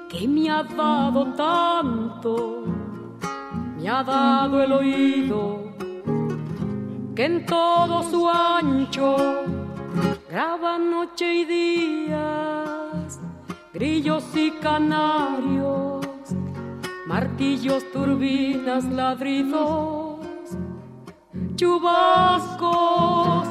que 0.09 0.27
me 0.27 0.49
ha 0.49 0.63
dado 0.63 1.33
tanto, 1.33 2.63
me 3.77 3.89
ha 3.89 4.03
dado 4.03 4.61
el 4.61 4.71
oído 4.73 5.63
que 7.15 7.25
en 7.25 7.45
todo 7.45 8.03
su 8.03 8.27
ancho 8.27 9.15
graba 10.29 10.79
noche 10.79 11.33
y 11.33 11.45
días, 11.45 13.19
grillos 13.71 14.25
y 14.35 14.51
canarios, 14.51 15.92
martillos, 17.13 17.83
turbinas, 17.91 18.85
ladridos, 18.85 20.17
chubascos 21.55 23.49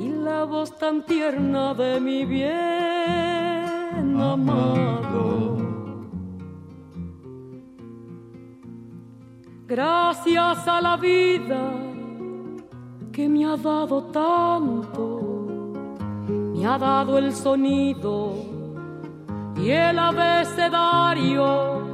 y 0.00 0.08
la 0.08 0.44
voz 0.44 0.74
tan 0.78 1.04
tierna 1.04 1.74
de 1.74 2.00
mi 2.00 2.24
bien 2.24 4.18
amado. 4.18 5.58
Gracias 9.66 10.66
a 10.66 10.80
la 10.80 10.96
vida 10.96 11.60
que 13.12 13.28
me 13.28 13.44
ha 13.44 13.58
dado 13.58 14.04
tanto, 14.04 15.04
me 16.54 16.66
ha 16.66 16.78
dado 16.78 17.18
el 17.18 17.34
sonido 17.34 18.32
y 19.58 19.68
el 19.68 19.98
abecedario 19.98 21.84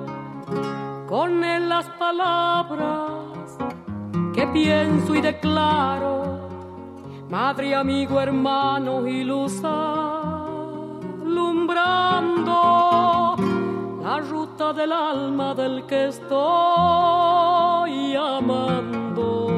con 1.10 1.40
las 1.68 1.88
palabras 1.98 3.58
que 4.32 4.46
pienso 4.46 5.12
y 5.16 5.20
declaro, 5.20 6.48
madre, 7.28 7.74
amigo, 7.74 8.20
hermano 8.20 9.04
y 9.08 9.24
luz 9.24 9.60
alumbrando 9.64 10.54
la 14.04 14.20
ruta 14.20 14.72
del 14.72 14.92
alma 14.92 15.52
del 15.52 15.84
que 15.84 16.06
estoy 16.06 16.44
amando. 18.14 19.48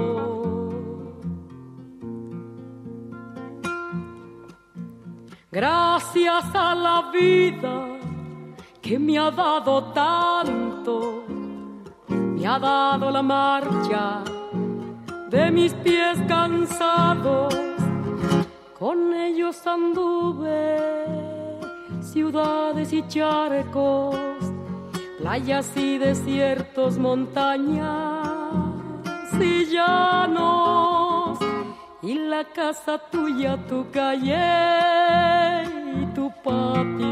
Gracias 5.50 6.44
a 6.55 6.74
la 6.74 7.11
vida 7.12 7.92
que 8.80 8.98
me 8.98 9.18
ha 9.18 9.30
dado 9.30 9.84
tanto, 9.92 11.21
me 12.43 12.49
ha 12.49 12.59
dado 12.59 13.09
la 13.12 13.22
marcha 13.22 14.24
de 15.30 15.51
mis 15.53 15.72
pies 15.74 16.18
cansados, 16.26 17.55
con 18.76 19.14
ellos 19.14 19.64
anduve 19.64 21.07
ciudades 22.01 22.93
y 22.93 23.07
charcos, 23.07 24.16
playas 25.18 25.70
y 25.76 25.99
desiertos, 25.99 26.99
montañas 26.99 28.26
y 29.40 29.66
llanos 29.66 31.38
y 32.03 32.14
la 32.14 32.43
casa 32.43 32.99
tuya, 33.09 33.57
tu 33.68 33.88
calle 33.93 35.62
y 36.03 36.07
tu 36.12 36.32
patio. 36.43 37.11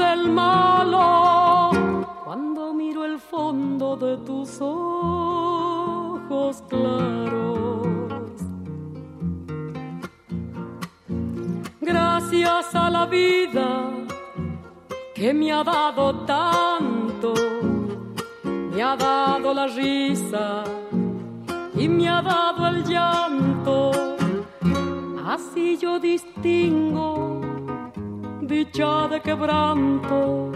del 0.00 0.30
malo, 0.30 1.70
cuando 2.24 2.74
miro 2.74 3.04
el 3.04 3.18
fondo 3.18 3.96
de 3.96 4.16
tus 4.28 4.60
ojos 4.60 6.62
claros. 6.68 7.86
Gracias 11.80 12.74
a 12.74 12.90
la 12.90 13.06
vida 13.06 13.66
que 15.14 15.34
me 15.34 15.52
ha 15.52 15.62
dado 15.62 16.14
tanto 16.24 17.34
me 18.80 18.86
ha 18.86 18.96
dado 18.96 19.52
la 19.52 19.66
risa 19.66 20.64
y 21.74 21.86
me 21.86 22.08
ha 22.08 22.22
dado 22.22 22.66
el 22.68 22.82
llanto. 22.82 24.16
Así 25.26 25.76
yo 25.76 25.98
distingo 25.98 27.42
dicha 28.50 29.08
de 29.08 29.20
quebranto, 29.20 30.50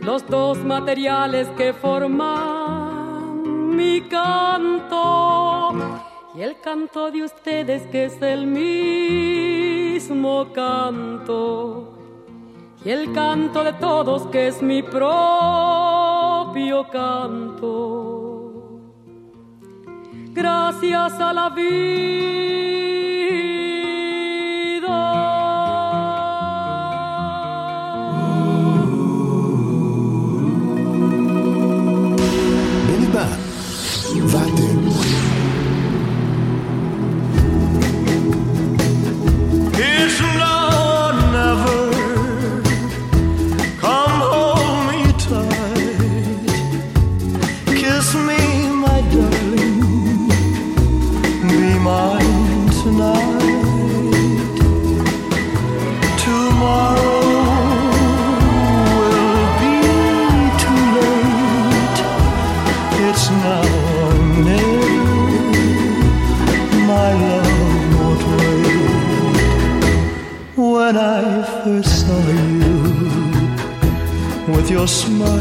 los 0.00 0.26
dos 0.26 0.56
materiales 0.64 1.46
que 1.48 1.74
forman 1.74 3.76
mi 3.76 4.00
canto 4.08 5.74
y 6.34 6.40
el 6.40 6.58
canto 6.62 7.10
de 7.10 7.24
ustedes 7.24 7.82
que 7.88 8.06
es 8.06 8.22
el 8.22 8.46
mismo 8.46 10.46
canto 10.54 11.92
y 12.82 12.90
el 12.90 13.12
canto 13.12 13.62
de 13.62 13.74
todos 13.74 14.26
que 14.28 14.48
es 14.48 14.62
mi 14.62 14.82
propio 14.82 16.88
canto. 16.90 18.54
Gracias 20.32 21.20
a 21.20 21.34
la 21.34 21.50
vida 21.50 22.75
smile 74.86 75.35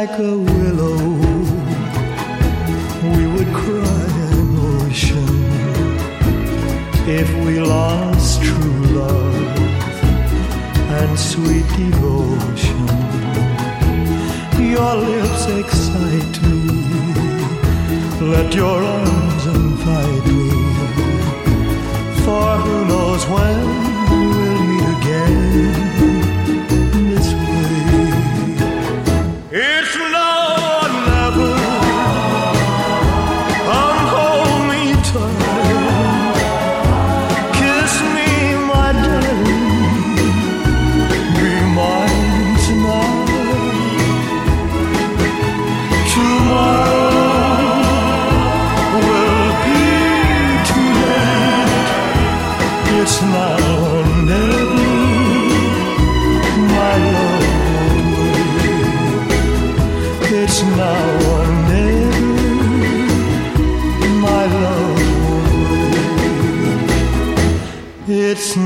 like 0.00 0.18
a 0.18 0.38
willow, 0.52 0.96
we 3.16 3.24
would 3.34 3.52
cry 3.62 4.06
an 4.32 4.50
ocean 4.78 5.34
if 7.20 7.28
we 7.44 7.60
lost 7.60 8.42
true 8.42 8.82
love 9.00 9.58
and 11.00 11.12
sweet 11.18 11.68
devotion. 11.76 12.86
Your 14.74 14.94
lips 15.10 15.44
excite 15.60 16.36
me. 16.48 16.60
Let 18.32 18.54
your 18.54 18.82
arms 18.82 19.39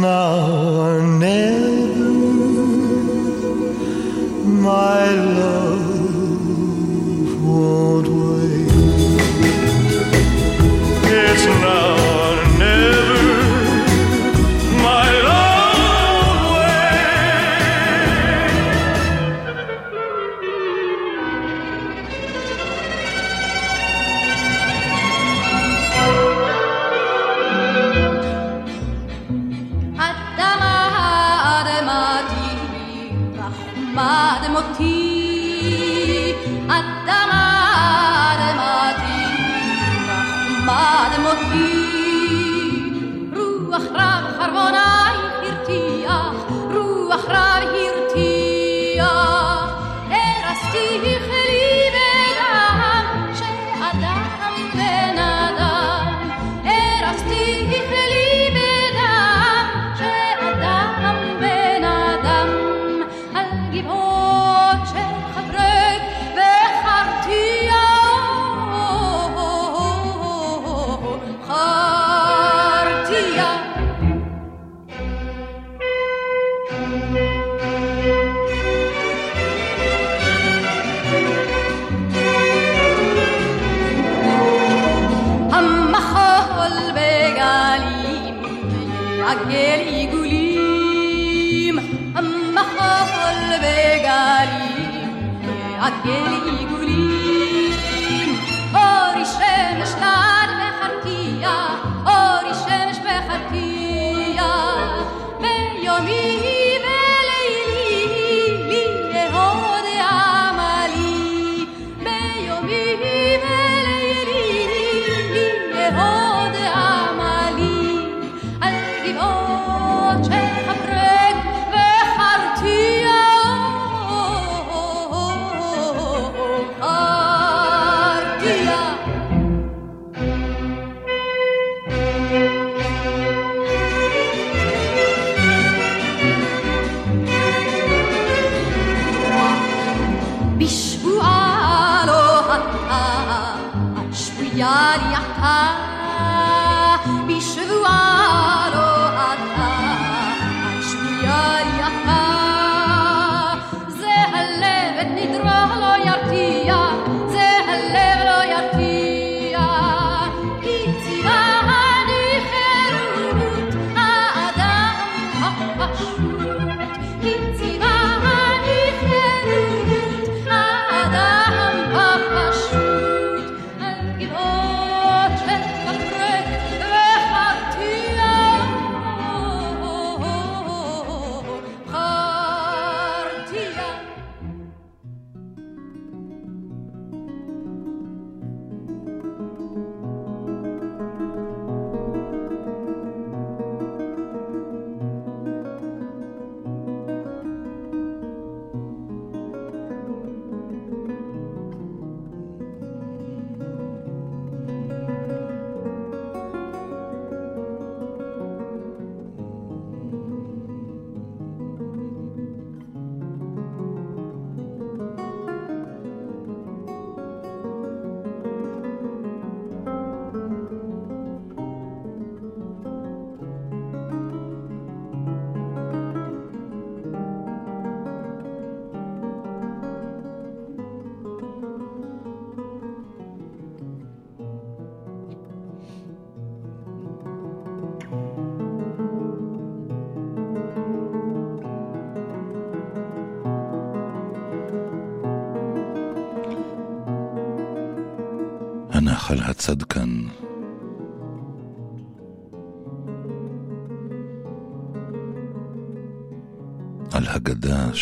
now. 0.05 0.64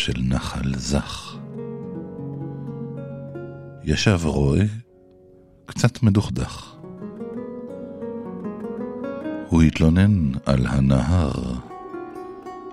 של 0.03 0.21
נחל 0.21 0.75
זך. 0.75 1.37
ישב 3.83 4.19
רועה 4.23 4.65
קצת 5.65 6.03
מדוכדך. 6.03 6.75
הוא 9.49 9.61
התלונן 9.61 10.31
על 10.45 10.65
הנהר, 10.67 11.31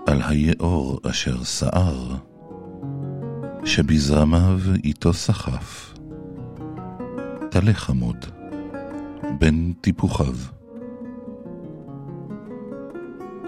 על 0.07 0.21
היאור 0.21 0.99
אשר 1.09 1.43
סער, 1.43 2.15
שבזרמיו 3.65 4.59
איתו 4.83 5.13
סחף. 5.13 5.93
טלה 7.51 7.73
חמוד, 7.73 8.25
בין 9.39 9.73
טיפוחיו. 9.81 10.35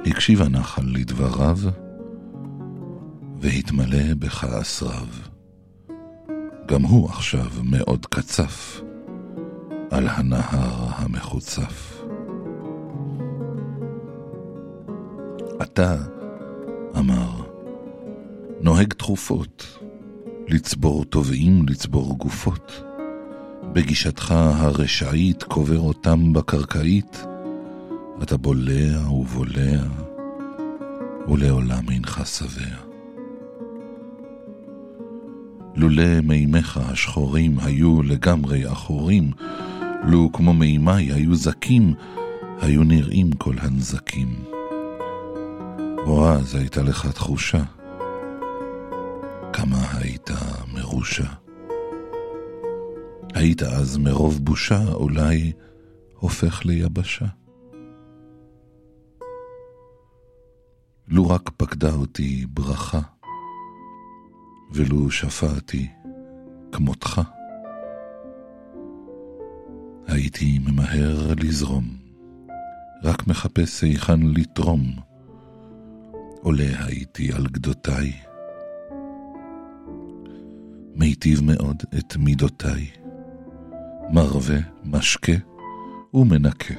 הקשיב 0.05 0.41
הנחל 0.41 0.83
לדבריו, 0.85 1.57
והתמלא 3.43 4.13
בכעס 4.19 4.83
רב. 4.83 5.27
גם 6.67 6.81
הוא 6.81 7.09
עכשיו 7.09 7.45
מאוד 7.63 8.05
קצף 8.05 8.81
על 9.91 10.07
הנהר 10.07 10.89
המחוצף. 10.95 12.03
אתה, 15.61 15.97
אמר, 16.97 17.29
נוהג 18.61 18.93
תכופות, 18.93 19.79
לצבור 20.47 21.05
תובעים, 21.05 21.65
לצבור 21.69 22.17
גופות. 22.17 22.83
בגישתך 23.73 24.31
הרשעית 24.31 25.43
קובר 25.43 25.79
אותם 25.79 26.33
בקרקעית, 26.33 27.25
אתה 28.23 28.37
בולע 28.37 29.09
ובולע, 29.09 29.83
ולעולם 31.27 31.89
אינך 31.89 32.21
שבע. 32.25 32.92
לולא 35.75 36.21
מימיך 36.23 36.77
השחורים 36.77 37.59
היו 37.59 38.03
לגמרי 38.03 38.65
עכורים, 38.65 39.31
לו 40.03 40.29
כמו 40.33 40.53
מימי 40.53 41.11
היו 41.11 41.35
זקים, 41.35 41.93
היו 42.61 42.83
נראים 42.83 43.31
כל 43.31 43.55
הנזקים. 43.59 44.43
או 46.05 46.29
אז 46.29 46.55
הייתה 46.55 46.83
לך 46.83 47.07
תחושה 47.07 47.63
כמה 49.53 49.85
היית 49.93 50.29
מרושע. 50.73 51.27
היית 53.33 53.63
אז 53.63 53.97
מרוב 53.97 54.39
בושה 54.45 54.83
אולי 54.93 55.51
הופך 56.15 56.65
ליבשה. 56.65 57.25
לו 61.07 61.29
רק 61.29 61.49
פקדה 61.57 61.93
אותי 61.93 62.45
ברכה, 62.49 62.99
ולו 64.73 65.11
שפעתי 65.11 65.87
כמותך, 66.71 67.21
הייתי 70.07 70.59
ממהר 70.59 71.33
לזרום, 71.37 71.85
רק 73.03 73.27
מחפש 73.27 73.83
היכן 73.83 74.19
לתרום, 74.21 74.81
עולה 76.41 76.85
הייתי 76.85 77.33
על 77.33 77.47
גדותיי, 77.47 78.13
מיטיב 80.95 81.43
מאוד 81.43 81.83
את 81.97 82.17
מידותיי, 82.17 82.87
מרווה, 84.13 84.59
משקה 84.83 85.37
ומנקה, 86.13 86.73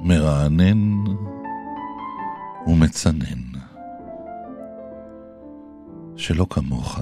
מרענן 0.00 1.04
ומצנן. 2.66 3.57
שלא 6.18 6.46
כמוך 6.50 7.00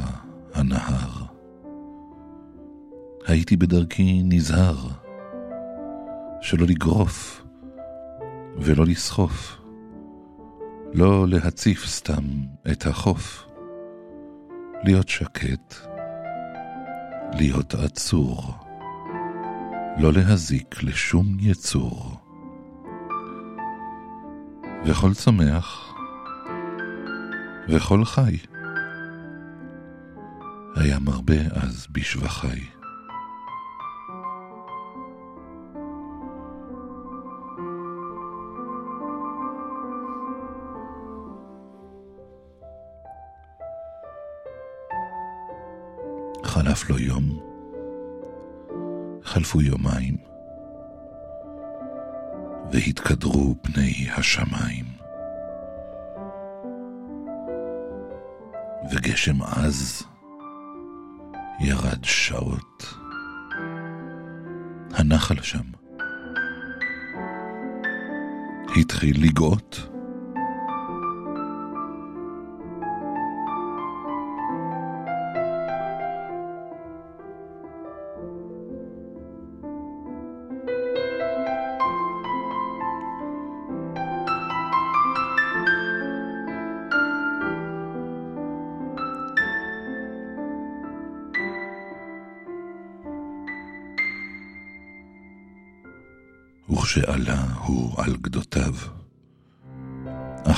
הנהר. 0.54 1.24
הייתי 3.26 3.56
בדרכי 3.56 4.22
נזהר, 4.24 4.76
שלא 6.40 6.66
לגרוף 6.66 7.44
ולא 8.56 8.86
לסחוף, 8.86 9.56
לא 10.94 11.28
להציף 11.28 11.86
סתם 11.86 12.24
את 12.72 12.86
החוף, 12.86 13.46
להיות 14.84 15.08
שקט, 15.08 15.74
להיות 17.32 17.74
עצור, 17.74 18.54
לא 19.98 20.12
להזיק 20.12 20.82
לשום 20.82 21.26
יצור. 21.40 22.16
וכל 24.84 25.14
צומח, 25.14 25.94
וכל 27.68 28.04
חי. 28.04 28.36
היה 30.76 30.98
מרבה 30.98 31.34
אז 31.50 31.86
בשבחיי. 31.92 32.60
חלף 46.44 46.90
לו 46.90 46.98
יום, 46.98 47.40
חלפו 49.22 49.62
יומיים, 49.62 50.16
והתקדרו 52.72 53.54
פני 53.62 54.08
השמיים. 54.16 54.84
וגשם 58.90 59.42
עז 59.42 60.02
ירד 61.60 62.04
שעות. 62.04 62.94
הנחל 64.94 65.42
שם 65.42 65.64
התחיל 68.76 69.24
לגאות. 69.24 69.95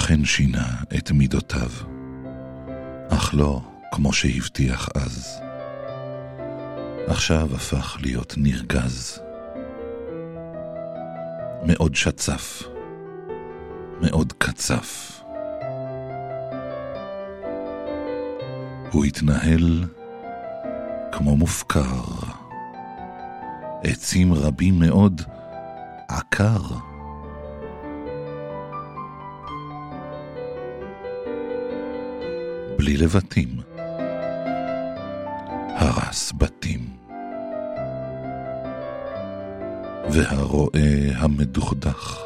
אכן 0.09 0.24
שינה 0.24 0.68
את 0.98 1.11
מידותיו, 1.11 1.70
אך 3.09 3.34
לא 3.34 3.61
כמו 3.92 4.12
שהבטיח 4.12 4.88
אז. 4.94 5.40
עכשיו 7.06 7.48
הפך 7.54 7.96
להיות 8.00 8.34
נרגז. 8.36 9.20
מאוד 11.66 11.94
שצף, 11.94 12.62
מאוד 14.00 14.32
קצף. 14.38 15.20
הוא 18.92 19.04
התנהל 19.04 19.84
כמו 21.12 21.36
מופקר. 21.36 22.04
עצים 23.84 24.34
רבים 24.34 24.78
מאוד 24.78 25.22
עקר. 26.09 26.62
בלי 32.89 32.97
לבטים, 32.97 33.49
הרס 35.76 36.32
בתים. 36.39 36.80
והרועה 40.11 41.16
המדוכדך, 41.16 42.18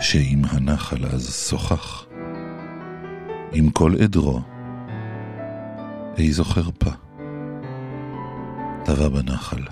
שעם 0.00 0.42
הנחל 0.44 1.06
אז 1.06 1.46
שוחח, 1.50 2.06
עם 3.52 3.70
כל 3.70 3.94
עדרו, 4.02 4.40
איזו 6.18 6.44
חרפה, 6.44 6.90
טבע 8.84 9.08
בנחל. 9.08 9.62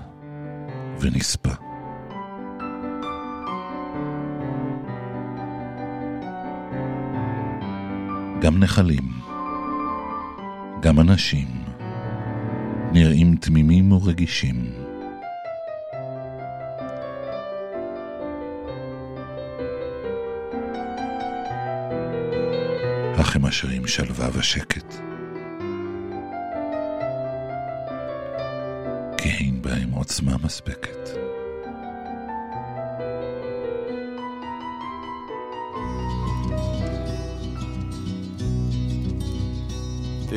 ונספה. 1.00 1.71
גם 8.42 8.58
נחלים, 8.58 9.08
גם 10.80 11.00
אנשים, 11.00 11.48
נראים 12.92 13.36
תמימים 13.36 13.92
ורגישים. 13.92 14.72
אך 23.20 23.36
הם 23.36 23.42
משאירים 23.42 23.86
שלווה 23.86 24.28
ושקט. 24.32 24.94
כי 29.18 29.28
אין 29.28 29.62
בהם 29.62 29.90
עוצמה 29.90 30.32
מספקת. 30.44 31.21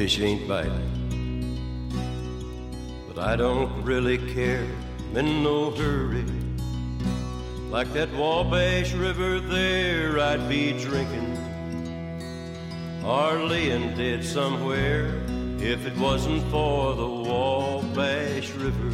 Fish 0.05 0.21
ain't 0.21 0.47
biting, 0.47 1.57
but 3.07 3.17
I 3.17 3.35
don't 3.35 3.81
really 3.81 4.19
care. 4.35 4.67
I'm 5.09 5.17
in 5.17 5.41
no 5.41 5.71
hurry. 5.71 6.23
Like 7.71 7.91
that 7.93 8.13
Wabash 8.13 8.93
River 8.93 9.39
there, 9.39 10.19
I'd 10.19 10.47
be 10.47 10.73
drinking 10.73 11.35
or 13.03 13.39
laying 13.47 13.97
dead 13.97 14.23
somewhere 14.23 15.07
if 15.57 15.87
it 15.87 15.97
wasn't 15.97 16.43
for 16.51 16.93
the 16.93 17.09
Wabash 17.09 18.51
River. 18.51 18.91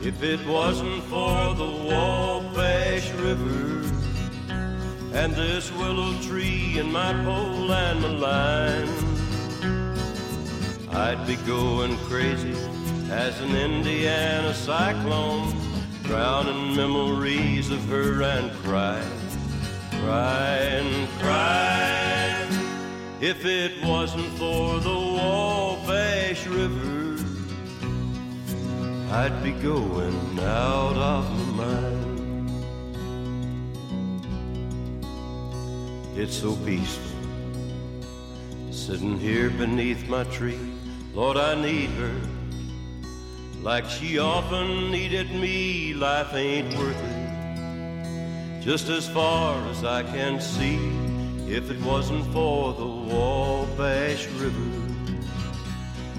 If 0.00 0.22
it 0.22 0.40
wasn't 0.46 1.02
for 1.12 1.54
the 1.54 1.70
Wabash 1.90 3.10
River 3.20 3.84
and 5.12 5.34
this 5.34 5.70
willow 5.72 6.18
tree 6.22 6.78
and 6.78 6.90
my 6.90 7.12
pole 7.22 7.70
and 7.70 8.00
my 8.00 8.08
line, 8.08 9.11
I'd 11.02 11.26
be 11.26 11.34
going 11.34 11.96
crazy 12.06 12.54
as 13.10 13.40
an 13.40 13.56
Indiana 13.56 14.54
cyclone, 14.54 15.52
drowning 16.04 16.76
memories 16.76 17.72
of 17.72 17.84
her 17.88 18.22
and 18.22 18.52
crying, 18.62 19.18
crying, 20.04 21.08
crying. 21.18 22.52
If 23.20 23.44
it 23.44 23.84
wasn't 23.84 24.28
for 24.38 24.78
the 24.78 24.94
Wabash 24.94 26.46
River, 26.46 27.18
I'd 29.10 29.42
be 29.42 29.50
going 29.50 30.38
out 30.38 30.96
of 30.96 31.28
my 31.56 31.66
mind. 31.66 32.64
It's 36.16 36.36
so 36.36 36.54
peaceful, 36.64 37.10
sitting 38.70 39.18
here 39.18 39.50
beneath 39.50 40.08
my 40.08 40.22
tree. 40.38 40.71
Lord, 41.14 41.36
I 41.36 41.54
need 41.54 41.90
her. 41.90 42.14
Like 43.60 43.84
she 43.84 44.18
often 44.18 44.90
needed 44.90 45.30
me, 45.30 45.92
life 45.92 46.32
ain't 46.32 46.74
worth 46.78 46.96
it. 46.96 48.62
Just 48.62 48.88
as 48.88 49.06
far 49.10 49.62
as 49.68 49.84
I 49.84 50.04
can 50.04 50.40
see, 50.40 50.78
if 51.46 51.70
it 51.70 51.78
wasn't 51.82 52.24
for 52.32 52.72
the 52.72 52.86
Wabash 52.86 54.26
River. 54.40 54.70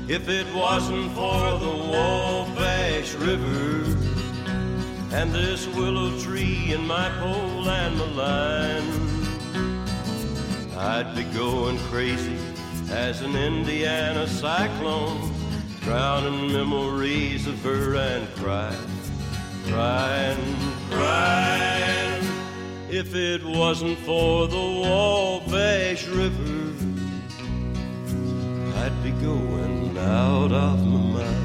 If 0.08 0.30
it 0.30 0.46
wasn't 0.54 1.12
for 1.14 1.58
the 1.58 1.76
Wabash 1.92 3.16
River 3.16 3.98
and 5.12 5.34
this 5.34 5.66
willow 5.70 6.16
tree 6.20 6.72
and 6.72 6.88
my 6.88 7.10
pole 7.20 7.68
and 7.68 7.98
my 7.98 8.06
line, 8.12 8.84
I'd 10.78 11.16
be 11.16 11.24
going 11.36 11.80
crazy 11.90 12.53
as 12.94 13.22
an 13.22 13.36
Indiana 13.36 14.28
cyclone, 14.28 15.32
drowning 15.82 16.54
memories 16.54 17.48
of 17.48 17.62
her 17.64 17.96
and 17.96 18.28
crying, 18.36 18.78
crying, 19.68 20.56
crying. 20.92 22.24
If 22.90 23.16
it 23.16 23.44
wasn't 23.44 23.98
for 24.00 24.48
the 24.48 24.56
Wabash 24.56 26.06
River, 26.08 26.74
I'd 28.78 29.04
be 29.04 29.12
going 29.12 29.98
out 29.98 30.52
of 30.52 30.86
my 30.86 31.22
mind. 31.22 31.43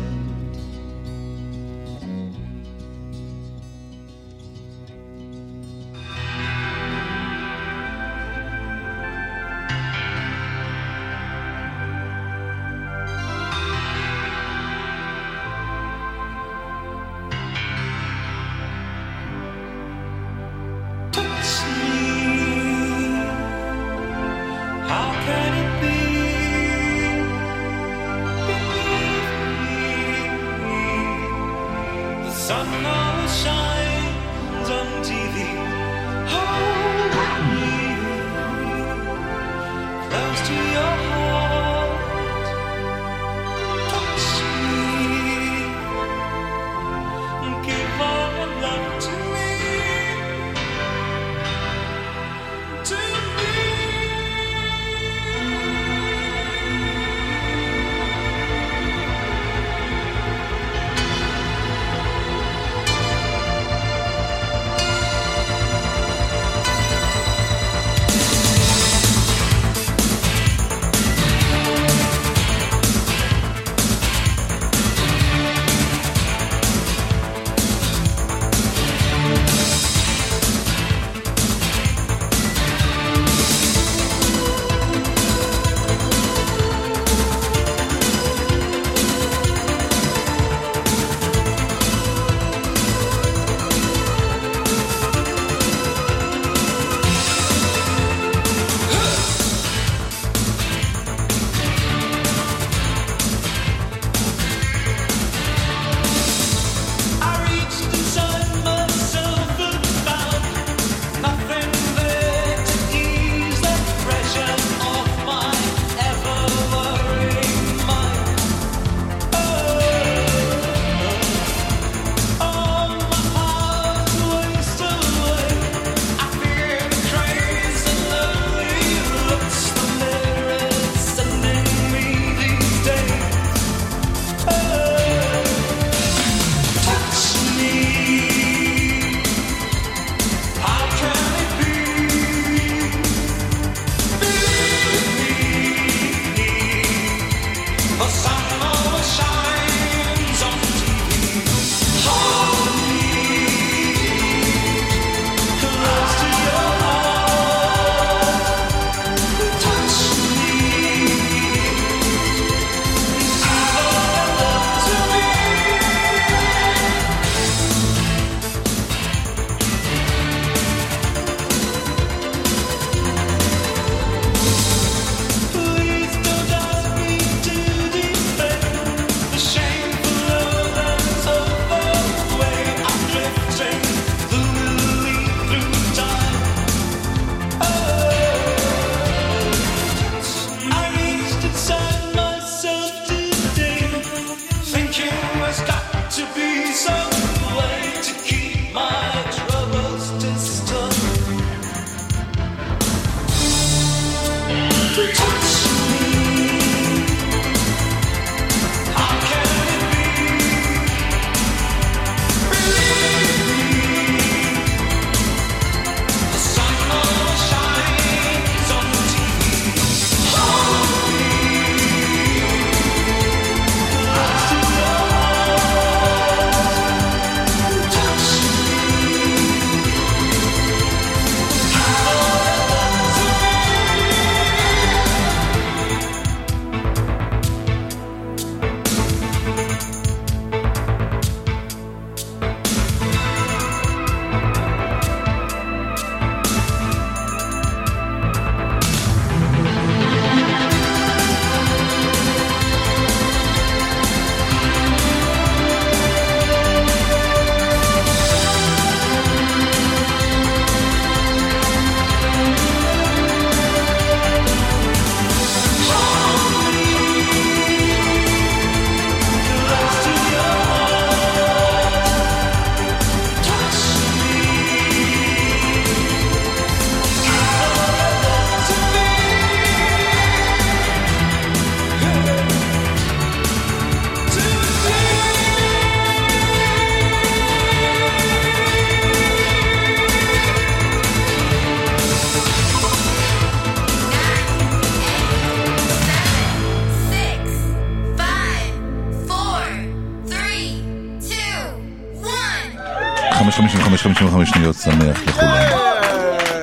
55 304.19 304.51
שניות 304.51 304.77
שמח 304.77 305.23
לכולם. 305.27 305.79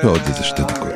ועוד 0.04 0.20
איזה 0.26 0.44
שתי 0.44 0.62
דקות. 0.62 0.94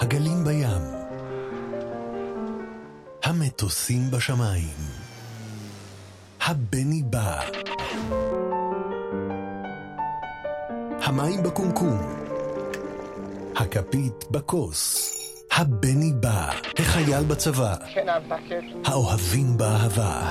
הגלים 0.00 0.44
בים, 0.44 0.82
המטוסים 3.24 4.10
בשמיים, 4.10 4.76
הבני 6.40 7.02
בא, 7.02 7.40
המים 11.02 11.42
בקומקום, 11.42 12.25
הכפית 13.56 14.24
בכוס, 14.30 15.12
הבני 15.52 16.12
בא, 16.20 16.50
החייל 16.78 17.24
בצבא, 17.24 17.74
האוהבים 18.84 19.56
באהבה, 19.56 20.22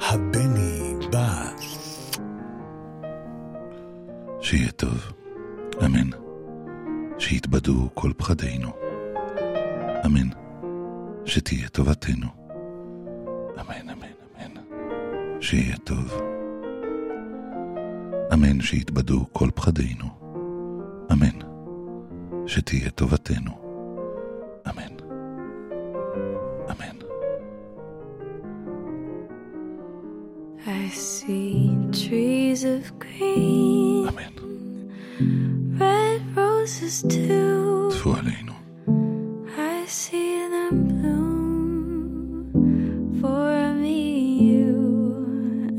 הבני 0.00 0.94
בא. 1.12 1.50
שיהיה 4.40 4.70
טוב, 4.70 5.12
אמן. 5.84 6.10
שיתבדו 7.18 7.88
כל 7.94 8.12
פחדינו. 8.16 8.68
אמן. 10.06 10.28
שתהיה 11.24 11.68
טובתנו. 11.68 12.26
אמן, 13.60 13.88
אמן, 13.90 14.06
אמן. 14.46 14.62
שיהיה 15.40 15.76
טוב. 15.76 16.20
אמן 18.32 18.60
שיתבדו 18.60 19.26
כל 19.32 19.48
פחדינו. 19.54 20.06
אמן. 21.12 21.55
שתהיה 22.46 22.90
טובתנו. 22.90 23.50
אמן. 24.70 24.96
אמן. 26.70 26.96
I 30.66 30.88
see 30.90 31.70
trees 31.92 32.64
of 32.64 32.82
green, 32.98 34.06
red 35.78 36.20
roses 36.36 37.02
too. 37.02 37.90
טפו 37.90 38.14
עלינו. 38.16 38.52
I 39.46 39.86
see 39.88 40.34
them 40.54 40.76
bloom 40.88 42.00
for 43.20 43.54
me, 43.82 44.02
you, 44.50 44.74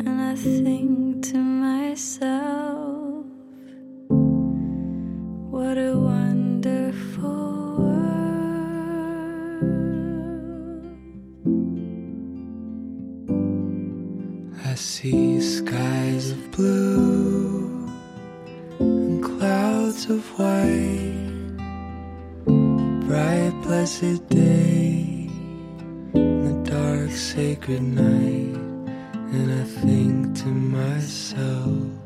and 0.06 0.18
I 0.32 0.36
think 0.36 1.24
to 1.30 1.38
myself, 1.38 2.37
see 14.78 15.42
skies 15.42 16.32
of 16.32 16.52
blue 16.52 17.90
and 18.80 19.24
clouds 19.24 20.06
of 20.06 20.24
white, 20.38 21.58
bright 23.08 23.54
blessed 23.64 24.28
day, 24.30 25.30
and 26.14 26.66
the 26.66 26.72
dark 26.72 27.10
sacred 27.10 27.82
night, 27.82 28.56
and 29.34 29.52
I 29.52 29.64
think 29.64 30.38
to 30.44 30.48
myself, 30.48 31.97